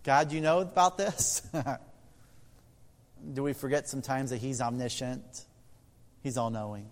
[0.04, 1.42] God, you know about this?
[3.34, 5.46] Do we forget sometimes that He's omniscient?
[6.22, 6.88] He's all knowing.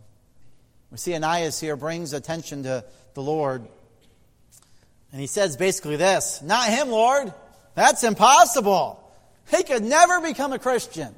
[0.89, 2.83] We see Ananias here brings attention to
[3.13, 3.67] the Lord.
[5.12, 7.33] And he says basically this Not him, Lord.
[7.75, 8.99] That's impossible.
[9.49, 11.13] He could never become a Christian.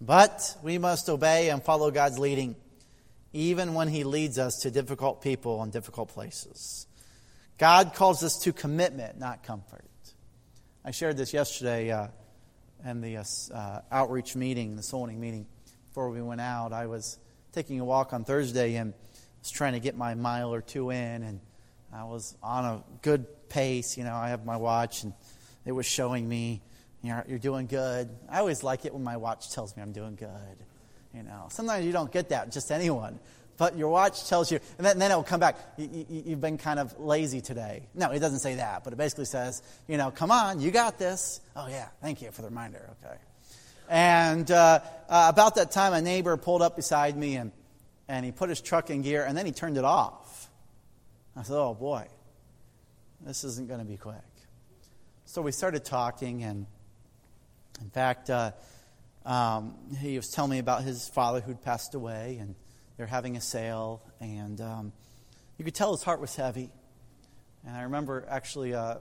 [0.00, 2.56] But we must obey and follow God's leading
[3.32, 6.86] even when He leads us to difficult people and difficult places.
[7.58, 9.84] God calls us to commitment, not comfort.
[10.84, 12.08] I shared this yesterday uh,
[12.84, 15.46] in the uh, outreach meeting, the soul meeting.
[15.88, 17.18] Before we went out, I was
[17.52, 18.94] taking a walk on Thursday and
[19.40, 21.40] was trying to get my mile or two in, and
[21.92, 23.98] I was on a good pace.
[23.98, 25.12] You know, I have my watch, and
[25.66, 26.62] it was showing me,
[27.02, 28.08] you're, you're doing good.
[28.28, 30.64] I always like it when my watch tells me I'm doing good.
[31.14, 33.18] You know, sometimes you don't get that, just anyone.
[33.56, 35.58] But your watch tells you, and then, and then it'll come back.
[35.76, 37.88] You, you, you've been kind of lazy today.
[37.94, 40.98] No, it doesn't say that, but it basically says, you know, come on, you got
[40.98, 41.40] this.
[41.54, 42.88] Oh, yeah, thank you for the reminder.
[43.04, 43.16] Okay.
[43.90, 47.52] And uh, uh, about that time, a neighbor pulled up beside me and,
[48.08, 50.48] and he put his truck in gear and then he turned it off.
[51.36, 52.06] I said, oh boy,
[53.26, 54.16] this isn't going to be quick.
[55.26, 56.66] So we started talking, and
[57.80, 58.52] in fact, uh,
[59.30, 62.56] um, he was telling me about his father who'd passed away, and
[62.96, 64.92] they're having a sale, and um,
[65.56, 66.68] you could tell his heart was heavy.
[67.64, 68.96] And I remember actually, uh,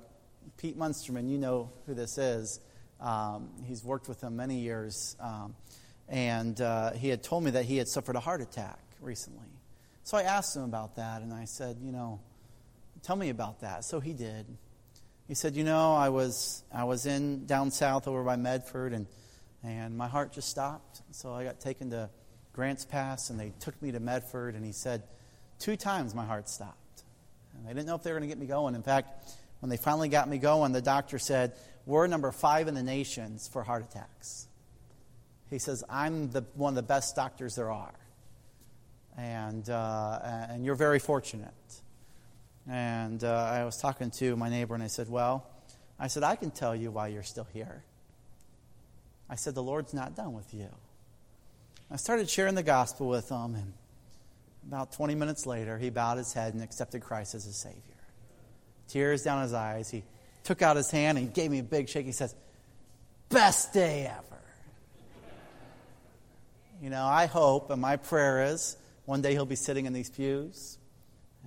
[0.58, 2.60] Pete Munsterman, you know who this is.
[3.02, 5.16] Um, he's worked with him many years.
[5.20, 5.56] Um,
[6.08, 9.48] and uh, he had told me that he had suffered a heart attack recently.
[10.04, 12.20] So I asked him about that, and I said, You know,
[13.02, 13.84] tell me about that.
[13.84, 14.46] So he did.
[15.28, 19.08] He said, You know, I was, I was in down south over by Medford, and,
[19.64, 21.02] and my heart just stopped.
[21.12, 22.10] So I got taken to
[22.54, 25.04] Grants Pass, and they took me to Medford, and he said,
[25.60, 27.04] Two times my heart stopped.
[27.54, 28.76] And they didn't know if they were going to get me going.
[28.76, 29.30] In fact,
[29.60, 31.54] when they finally got me going, the doctor said,
[31.86, 34.48] We're number five in the nations for heart attacks.
[35.50, 37.94] He says, I'm the, one of the best doctors there are.
[39.18, 41.54] And, uh, and you're very fortunate.
[42.70, 45.46] And uh, I was talking to my neighbor, and I said, Well,
[46.00, 47.84] I said, I can tell you why you're still here.
[49.30, 50.70] I said, The Lord's not done with you.
[51.92, 53.74] I started sharing the gospel with him, and
[54.68, 57.82] about 20 minutes later, he bowed his head and accepted Christ as his Savior.
[58.88, 59.90] Tears down his eyes.
[59.90, 60.04] He
[60.44, 62.06] took out his hand and he gave me a big shake.
[62.06, 62.36] He says,
[63.30, 64.42] Best day ever.
[66.82, 70.10] You know, I hope, and my prayer is, one day he'll be sitting in these
[70.10, 70.78] pews,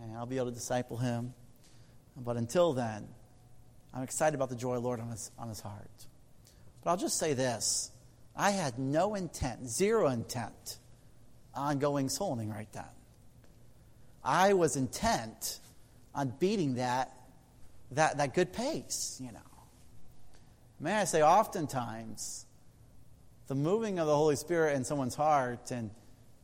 [0.00, 1.32] and I'll be able to disciple him.
[2.16, 3.08] But until then,
[3.94, 6.06] I'm excited about the joy of the Lord on his, on his heart.
[6.82, 7.90] But I'll just say this
[8.36, 10.78] I had no intent, zero intent,
[11.54, 12.84] on going soul winning right then.
[14.24, 15.60] I was intent
[16.14, 17.12] on beating that,
[17.92, 19.40] that, that good pace, you know.
[20.80, 22.46] May I say, oftentimes,
[23.48, 25.90] the moving of the Holy Spirit in someone's heart and,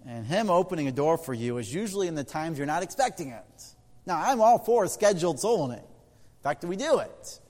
[0.07, 3.31] and Him opening a door for you is usually in the times you're not expecting
[3.31, 3.65] it.
[4.07, 5.83] Now, I'm all for scheduled soul winning.
[5.83, 7.41] In fact, we do it.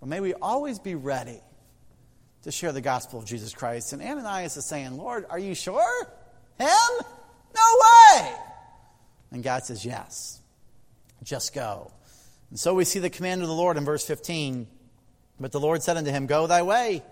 [0.00, 1.40] But may we always be ready
[2.48, 3.92] to share the gospel of Jesus Christ.
[3.92, 6.06] And Ananias is saying, Lord, are you sure?
[6.58, 6.68] Him?
[7.54, 8.34] No way!
[9.30, 10.40] And God says, Yes.
[11.22, 11.92] Just go.
[12.48, 14.66] And so we see the command of the Lord in verse 15.
[15.38, 17.02] But the Lord said unto him, Go thy way.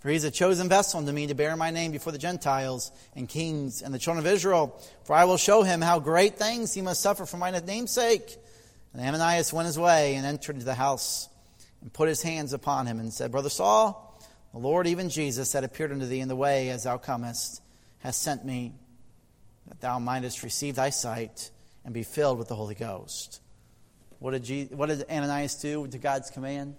[0.00, 2.90] For he is a chosen vessel unto me to bear my name before the Gentiles
[3.14, 4.80] and kings and the children of Israel.
[5.04, 8.38] For I will show him how great things he must suffer for my namesake.
[8.94, 11.28] And Ananias went his way and entered into the house
[11.82, 14.07] and put his hands upon him and said, Brother Saul,
[14.58, 17.62] the Lord, even Jesus, that appeared unto thee in the way as thou comest,
[18.00, 18.74] has sent me,
[19.68, 21.50] that thou mightest receive thy sight
[21.84, 23.40] and be filled with the Holy Ghost.
[24.18, 26.74] What did, Jesus, what did Ananias do to God's command?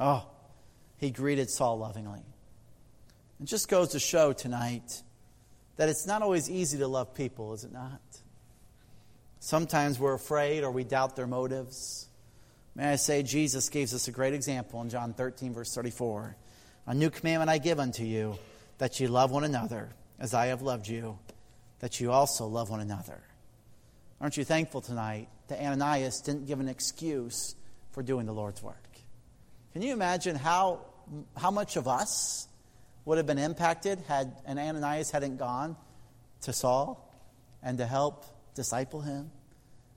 [0.00, 0.26] Oh,
[0.98, 2.22] he greeted Saul lovingly.
[3.40, 5.02] It just goes to show tonight
[5.76, 8.00] that it's not always easy to love people, is it not?
[9.38, 12.08] Sometimes we're afraid or we doubt their motives.
[12.74, 16.36] May I say, Jesus gives us a great example in John 13, verse 34.
[16.86, 18.38] A new commandment I give unto you,
[18.78, 21.18] that you love one another as I have loved you,
[21.80, 23.20] that you also love one another.
[24.20, 27.54] Aren't you thankful tonight that Ananias didn't give an excuse
[27.92, 28.88] for doing the Lord's work?
[29.72, 30.80] Can you imagine how,
[31.36, 32.46] how much of us
[33.04, 35.76] would have been impacted had an Ananias hadn't gone
[36.42, 37.12] to Saul
[37.62, 38.24] and to help
[38.54, 39.30] disciple him.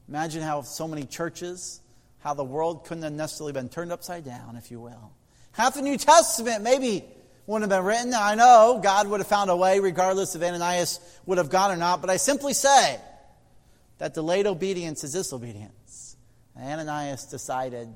[0.07, 1.81] Imagine how so many churches,
[2.19, 5.11] how the world couldn't have necessarily been turned upside down, if you will.
[5.55, 7.05] Half the New Testament maybe
[7.47, 8.13] wouldn't have been written.
[8.13, 11.77] I know God would have found a way, regardless if Ananias would have gone or
[11.77, 12.99] not, but I simply say
[13.97, 16.17] that delayed obedience is disobedience.
[16.57, 17.87] And Ananias decided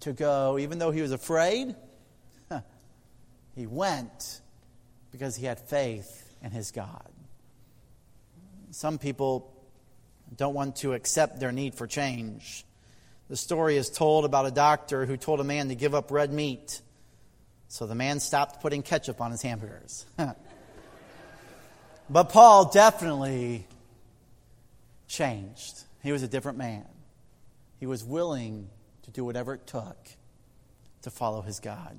[0.00, 1.74] to go, even though he was afraid,
[3.56, 4.40] he went
[5.10, 7.10] because he had faith in his God.
[8.70, 9.52] Some people
[10.36, 12.64] don't want to accept their need for change.
[13.28, 16.32] The story is told about a doctor who told a man to give up red
[16.32, 16.80] meat.
[17.72, 20.04] So the man stopped putting ketchup on his hamburgers.
[22.10, 23.66] but Paul definitely
[25.08, 25.82] changed.
[26.02, 26.84] He was a different man.
[27.80, 28.68] He was willing
[29.04, 29.96] to do whatever it took
[31.00, 31.96] to follow his God.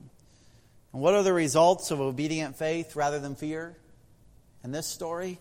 [0.94, 3.76] And what are the results of obedient faith rather than fear
[4.64, 5.40] in this story?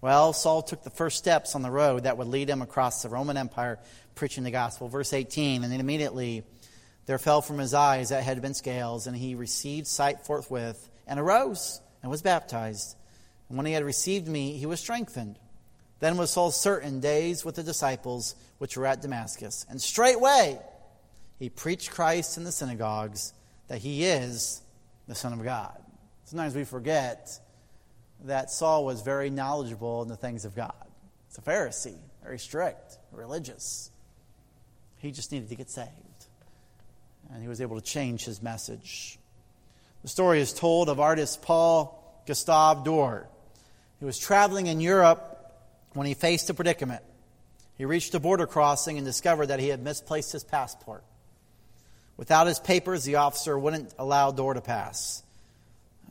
[0.00, 3.10] Well, Saul took the first steps on the road that would lead him across the
[3.10, 3.78] Roman Empire
[4.14, 4.88] preaching the gospel.
[4.88, 6.44] Verse 18, and then immediately
[7.06, 11.20] there fell from his eyes that had been scales, and he received sight forthwith, and
[11.20, 12.96] arose and was baptized.
[13.48, 15.38] And when he had received me, he was strengthened.
[16.00, 19.64] Then was Saul certain days with the disciples which were at Damascus.
[19.68, 20.58] And straightway
[21.38, 23.32] he preached Christ in the synagogues
[23.68, 24.62] that he is
[25.08, 25.78] the Son of God.
[26.24, 27.38] Sometimes we forget
[28.24, 30.72] that Saul was very knowledgeable in the things of God.
[31.28, 33.90] He's a Pharisee, very strict, religious.
[34.98, 35.90] He just needed to get saved.
[37.32, 39.18] And he was able to change his message.
[40.02, 43.26] The story is told of artist Paul Gustave Doré.
[43.98, 45.30] He was traveling in Europe
[45.94, 47.02] when he faced a predicament.
[47.76, 51.04] He reached a border crossing and discovered that he had misplaced his passport.
[52.16, 55.22] Without his papers, the officer wouldn't allow Doré to pass.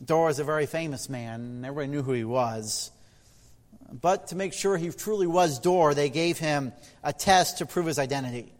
[0.03, 2.91] Doré was a very famous man, and everybody knew who he was.
[3.91, 7.85] But to make sure he truly was Doré, they gave him a test to prove
[7.85, 8.51] his identity.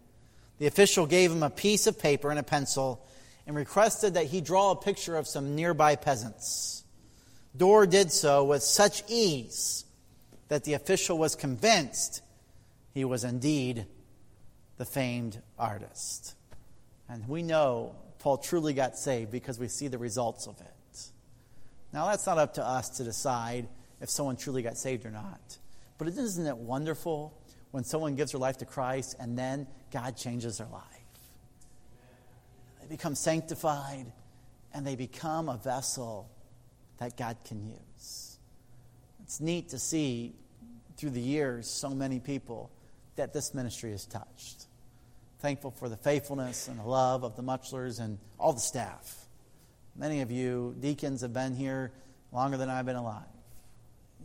[0.59, 3.05] The official gave him a piece of paper and a pencil
[3.45, 6.83] and requested that he draw a picture of some nearby peasants.
[7.57, 9.85] Doré did so with such ease
[10.47, 12.21] that the official was convinced
[12.93, 13.85] he was indeed
[14.77, 16.35] the famed artist.
[17.09, 20.67] And we know Paul truly got saved because we see the results of it.
[21.91, 23.67] Now, that's not up to us to decide
[24.01, 25.57] if someone truly got saved or not.
[25.97, 27.39] But isn't it wonderful
[27.71, 30.83] when someone gives their life to Christ and then God changes their life?
[32.81, 34.11] They become sanctified
[34.73, 36.29] and they become a vessel
[36.97, 38.37] that God can use.
[39.21, 40.33] It's neat to see
[40.97, 42.71] through the years so many people
[43.15, 44.65] that this ministry has touched.
[45.39, 49.27] Thankful for the faithfulness and the love of the Muchlers and all the staff.
[49.95, 51.91] Many of you deacons have been here
[52.31, 53.23] longer than I've been alive.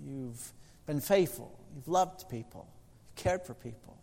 [0.03, 0.53] You've
[0.87, 1.59] been faithful.
[1.75, 2.67] You've loved people.
[3.05, 3.98] You've cared for people.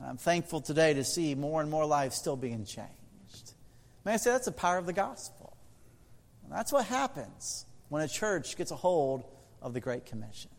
[0.00, 3.52] And I'm thankful today to see more and more lives still being changed.
[4.04, 5.56] May I say that's the power of the gospel.
[6.42, 9.24] And that's what happens when a church gets a hold
[9.60, 10.50] of the Great Commission.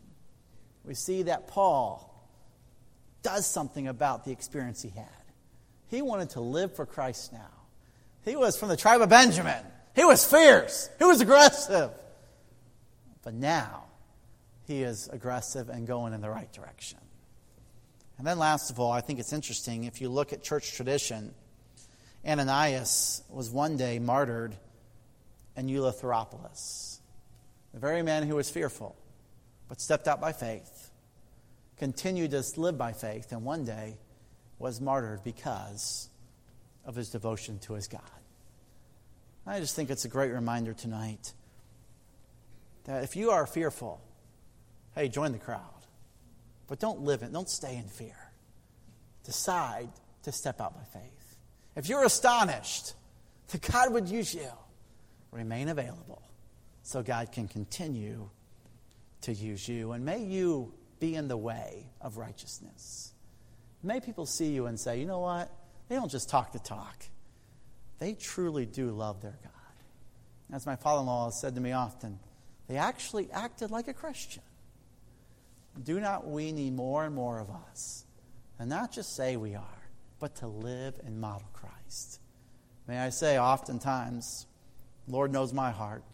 [0.84, 2.08] We see that Paul
[3.22, 5.06] does something about the experience he had.
[5.88, 7.50] He wanted to live for Christ now.
[8.24, 9.64] He was from the tribe of Benjamin.
[9.94, 10.88] He was fierce.
[10.98, 11.90] He was aggressive.
[13.22, 13.84] But now,
[14.66, 16.98] he is aggressive and going in the right direction.
[18.22, 21.34] And then, last of all, I think it's interesting if you look at church tradition,
[22.24, 24.54] Ananias was one day martyred
[25.56, 27.00] in Eleutheropolis.
[27.74, 28.94] The very man who was fearful,
[29.68, 30.92] but stepped out by faith,
[31.78, 33.96] continued to live by faith, and one day
[34.60, 36.08] was martyred because
[36.84, 38.02] of his devotion to his God.
[39.48, 41.32] I just think it's a great reminder tonight
[42.84, 44.00] that if you are fearful,
[44.94, 45.81] hey, join the crowd.
[46.68, 48.16] But don't live in, don't stay in fear.
[49.24, 49.88] Decide
[50.22, 51.36] to step out by faith.
[51.76, 52.94] If you're astonished
[53.48, 54.50] that God would use you,
[55.30, 56.22] remain available
[56.82, 58.28] so God can continue
[59.22, 59.92] to use you.
[59.92, 63.12] And may you be in the way of righteousness.
[63.82, 65.50] May people see you and say, you know what?
[65.88, 67.04] They don't just talk the talk,
[67.98, 69.50] they truly do love their God.
[70.54, 72.18] As my father in law has said to me often,
[72.68, 74.42] they actually acted like a Christian.
[75.80, 78.04] Do not we need more and more of us?
[78.58, 82.20] And not just say we are, but to live and model Christ.
[82.86, 84.46] May I say, oftentimes,
[85.08, 86.04] Lord knows my heart.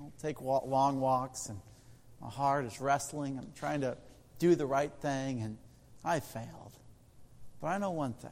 [0.00, 1.60] I'll take long walks, and
[2.20, 3.38] my heart is wrestling.
[3.38, 3.96] I'm trying to
[4.38, 5.58] do the right thing, and
[6.04, 6.72] I failed.
[7.60, 8.30] But I know one thing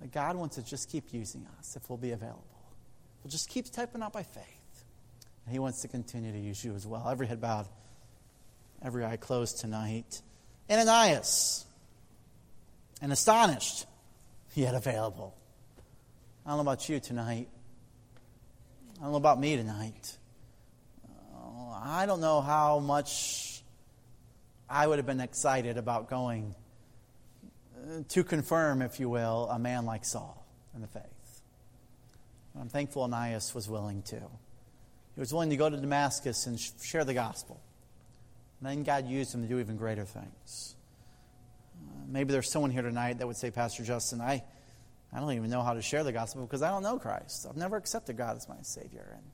[0.00, 2.44] that God wants to just keep using us if we'll be available.
[3.22, 4.84] We'll just keep stepping out by faith.
[5.44, 7.08] And He wants to continue to use you as well.
[7.08, 7.68] Every head bowed
[8.84, 10.20] every eye closed tonight.
[10.68, 11.64] And ananias,
[13.00, 13.86] and astonished,
[14.54, 15.34] he had available.
[16.46, 17.48] I don't know about you tonight.
[18.98, 20.16] I don't know about me tonight.
[21.04, 23.62] Uh, I don't know how much
[24.68, 26.54] I would have been excited about going
[27.76, 31.02] uh, to confirm, if you will, a man like Saul in the faith.
[32.58, 34.16] I'm thankful Ananias was willing to.
[34.16, 37.60] He was willing to go to Damascus and share the gospel.
[38.60, 40.76] And then God used him to do even greater things.
[41.76, 44.42] Uh, maybe there's someone here tonight that would say, Pastor Justin, I,
[45.12, 47.46] I don't even know how to share the gospel because I don't know Christ.
[47.48, 49.06] I've never accepted God as my Savior.
[49.12, 49.24] And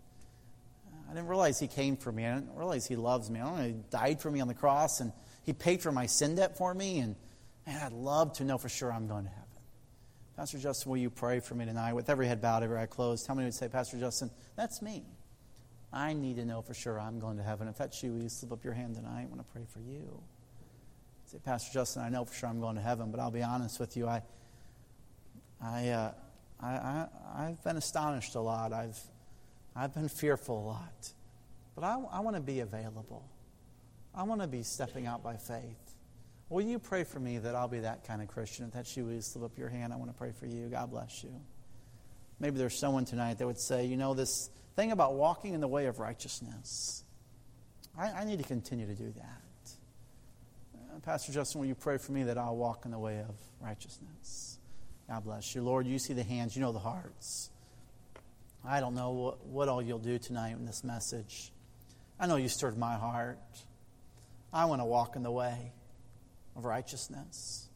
[0.92, 2.26] uh, I didn't realize He came for me.
[2.26, 3.40] I didn't realize He loves me.
[3.40, 5.12] I don't know He died for me on the cross and
[5.44, 6.98] He paid for my sin debt for me.
[6.98, 7.16] And
[7.66, 9.44] man, I'd love to know for sure I'm going to heaven.
[10.36, 11.92] Pastor Justin, will you pray for me tonight?
[11.92, 15.04] With every head bowed, every eye closed, how many would say, Pastor Justin, that's me?
[15.92, 17.66] I need to know for sure I'm going to heaven.
[17.68, 19.22] If that's you, will you slip up your hand tonight?
[19.22, 20.22] I want to pray for you.
[21.26, 23.80] Say, Pastor Justin, I know for sure I'm going to heaven, but I'll be honest
[23.80, 24.06] with you.
[24.06, 24.22] I,
[25.62, 26.12] I, uh,
[26.60, 28.72] I, I, I've been astonished a lot.
[28.72, 28.98] I've,
[29.74, 31.12] I've been fearful a lot.
[31.74, 33.28] But I, I want to be available.
[34.14, 35.94] I want to be stepping out by faith.
[36.48, 38.66] Will you pray for me that I'll be that kind of Christian?
[38.66, 39.92] If that's you, will you slip up your hand?
[39.92, 40.68] I want to pray for you.
[40.68, 41.40] God bless you.
[42.40, 45.68] Maybe there's someone tonight that would say, you know, this thing about walking in the
[45.68, 47.04] way of righteousness.
[47.98, 49.70] I, I need to continue to do that.
[50.74, 53.34] Uh, Pastor Justin, will you pray for me that I'll walk in the way of
[53.60, 54.58] righteousness?
[55.06, 55.62] God bless you.
[55.62, 57.50] Lord, you see the hands, you know the hearts.
[58.64, 61.52] I don't know what, what all you'll do tonight in this message.
[62.18, 63.38] I know you stirred my heart.
[64.52, 65.72] I want to walk in the way
[66.56, 67.68] of righteousness.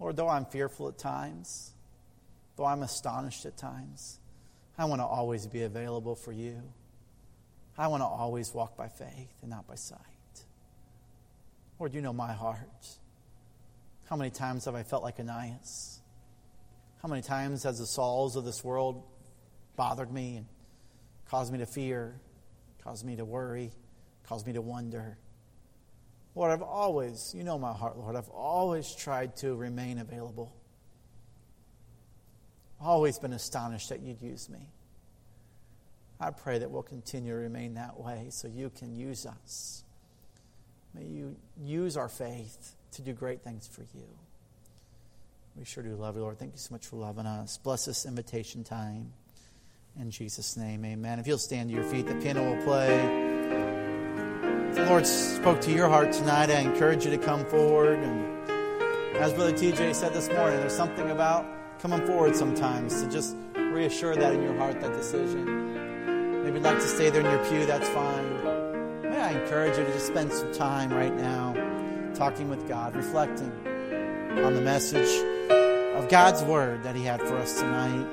[0.00, 1.72] Lord, though I'm fearful at times,
[2.56, 4.18] though I'm astonished at times,
[4.78, 6.62] I want to always be available for you.
[7.78, 10.00] I want to always walk by faith and not by sight.
[11.78, 12.88] Lord, you know my heart.
[14.08, 16.00] How many times have I felt like Ananias?
[17.02, 19.02] How many times has the Sauls of this world
[19.76, 20.46] bothered me and
[21.28, 22.18] caused me to fear,
[22.82, 23.72] caused me to worry,
[24.26, 25.18] caused me to wonder?
[26.34, 30.54] Lord, I've always, you know my heart, Lord, I've always tried to remain available.
[32.80, 34.68] Always been astonished that you'd use me.
[36.20, 39.84] I pray that we'll continue to remain that way so you can use us.
[40.94, 44.06] May you use our faith to do great things for you.
[45.56, 46.38] We sure do love you, Lord.
[46.38, 47.58] Thank you so much for loving us.
[47.58, 49.12] Bless this invitation time.
[49.98, 51.18] In Jesus' name, amen.
[51.18, 52.94] If you'll stand to your feet, the piano will play.
[54.68, 57.98] If the Lord spoke to your heart tonight, I encourage you to come forward.
[57.98, 58.46] And
[59.16, 61.46] as Brother TJ said this morning, there's something about
[61.78, 66.42] coming forward sometimes to just reassure that in your heart, that decision.
[66.42, 69.02] Maybe you'd like to stay there in your pew, that's fine.
[69.02, 71.54] May I encourage you to just spend some time right now
[72.14, 73.52] talking with God, reflecting
[74.44, 75.08] on the message
[75.96, 78.06] of God's Word that He had for us tonight.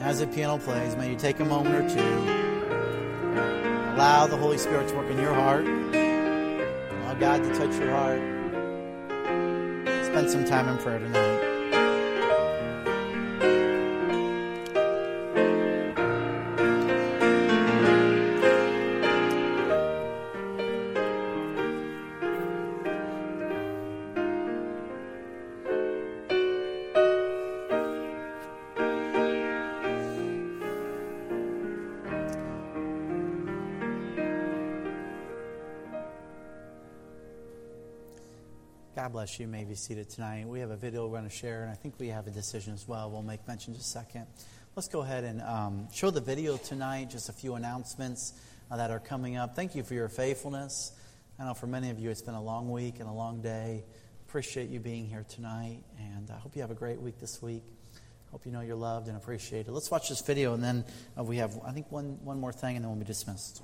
[0.00, 2.00] As the piano plays, may you take a moment or two,
[3.94, 8.20] allow the Holy Spirit to work in your heart, allow God to touch your heart.
[10.06, 11.33] Spend some time in prayer tonight.
[39.24, 39.46] Bless you.
[39.46, 39.52] you.
[39.52, 40.46] may be seated tonight.
[40.46, 42.74] We have a video we're going to share, and I think we have a decision
[42.74, 43.10] as well.
[43.10, 44.26] We'll make mention just a second.
[44.76, 47.08] Let's go ahead and um, show the video tonight.
[47.08, 48.34] Just a few announcements
[48.70, 49.56] uh, that are coming up.
[49.56, 50.92] Thank you for your faithfulness.
[51.38, 53.84] I know for many of you it's been a long week and a long day.
[54.28, 57.64] Appreciate you being here tonight, and I hope you have a great week this week.
[58.30, 59.72] Hope you know you're loved and appreciated.
[59.72, 60.84] Let's watch this video, and then
[61.18, 63.62] uh, we have, I think, one, one more thing, and then we'll be dismissed.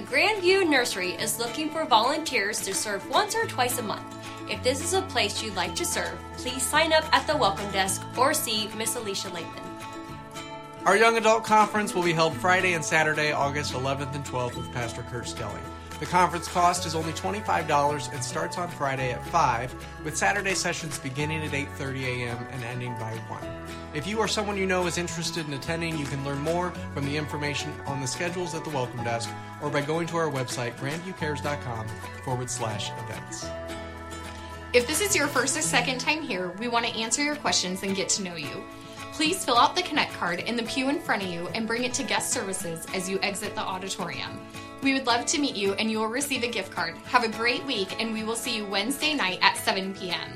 [0.00, 4.04] Grandview Nursery is looking for volunteers to serve once or twice a month.
[4.50, 7.70] If this is a place you'd like to serve, please sign up at the welcome
[7.72, 9.64] desk or see Miss Alicia Latham.
[10.84, 14.70] Our Young Adult Conference will be held Friday and Saturday, August 11th and 12th with
[14.72, 15.60] Pastor Kurt Skelly.
[15.98, 19.74] The conference cost is only $25 and starts on Friday at 5,
[20.04, 22.46] with Saturday sessions beginning at 8:30 a.m.
[22.52, 23.40] and ending by 1.
[23.94, 27.06] If you or someone you know is interested in attending, you can learn more from
[27.06, 29.30] the information on the schedules at the welcome desk
[29.62, 31.86] or by going to our website, grandviewcares.com
[32.24, 33.46] forward slash events.
[34.74, 37.82] If this is your first or second time here, we want to answer your questions
[37.82, 38.62] and get to know you.
[39.12, 41.84] Please fill out the Connect card in the pew in front of you and bring
[41.84, 44.38] it to guest services as you exit the auditorium.
[44.82, 46.94] We would love to meet you and you will receive a gift card.
[47.06, 50.30] Have a great week and we will see you Wednesday night at 7 p.m.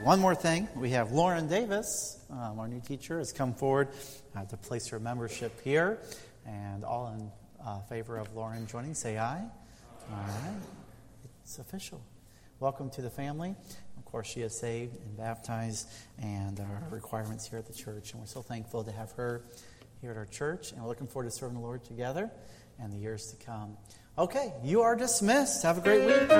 [0.00, 3.88] One more thing, we have Lauren Davis, um, our new teacher, has come forward
[4.36, 5.98] uh, to place her membership here.
[6.46, 7.30] And all in
[7.64, 9.44] uh, favor of Lauren joining, say aye.
[10.10, 10.60] All right,
[11.42, 12.02] it's official.
[12.58, 13.54] Welcome to the family.
[13.96, 15.88] Of course, she is saved and baptized,
[16.20, 18.12] and our requirements here at the church.
[18.12, 19.42] And we're so thankful to have her
[20.02, 22.30] here at our church, and we're looking forward to serving the Lord together
[22.78, 23.76] and the years to come.
[24.16, 25.62] Okay, you are dismissed.
[25.62, 26.30] Have a great week.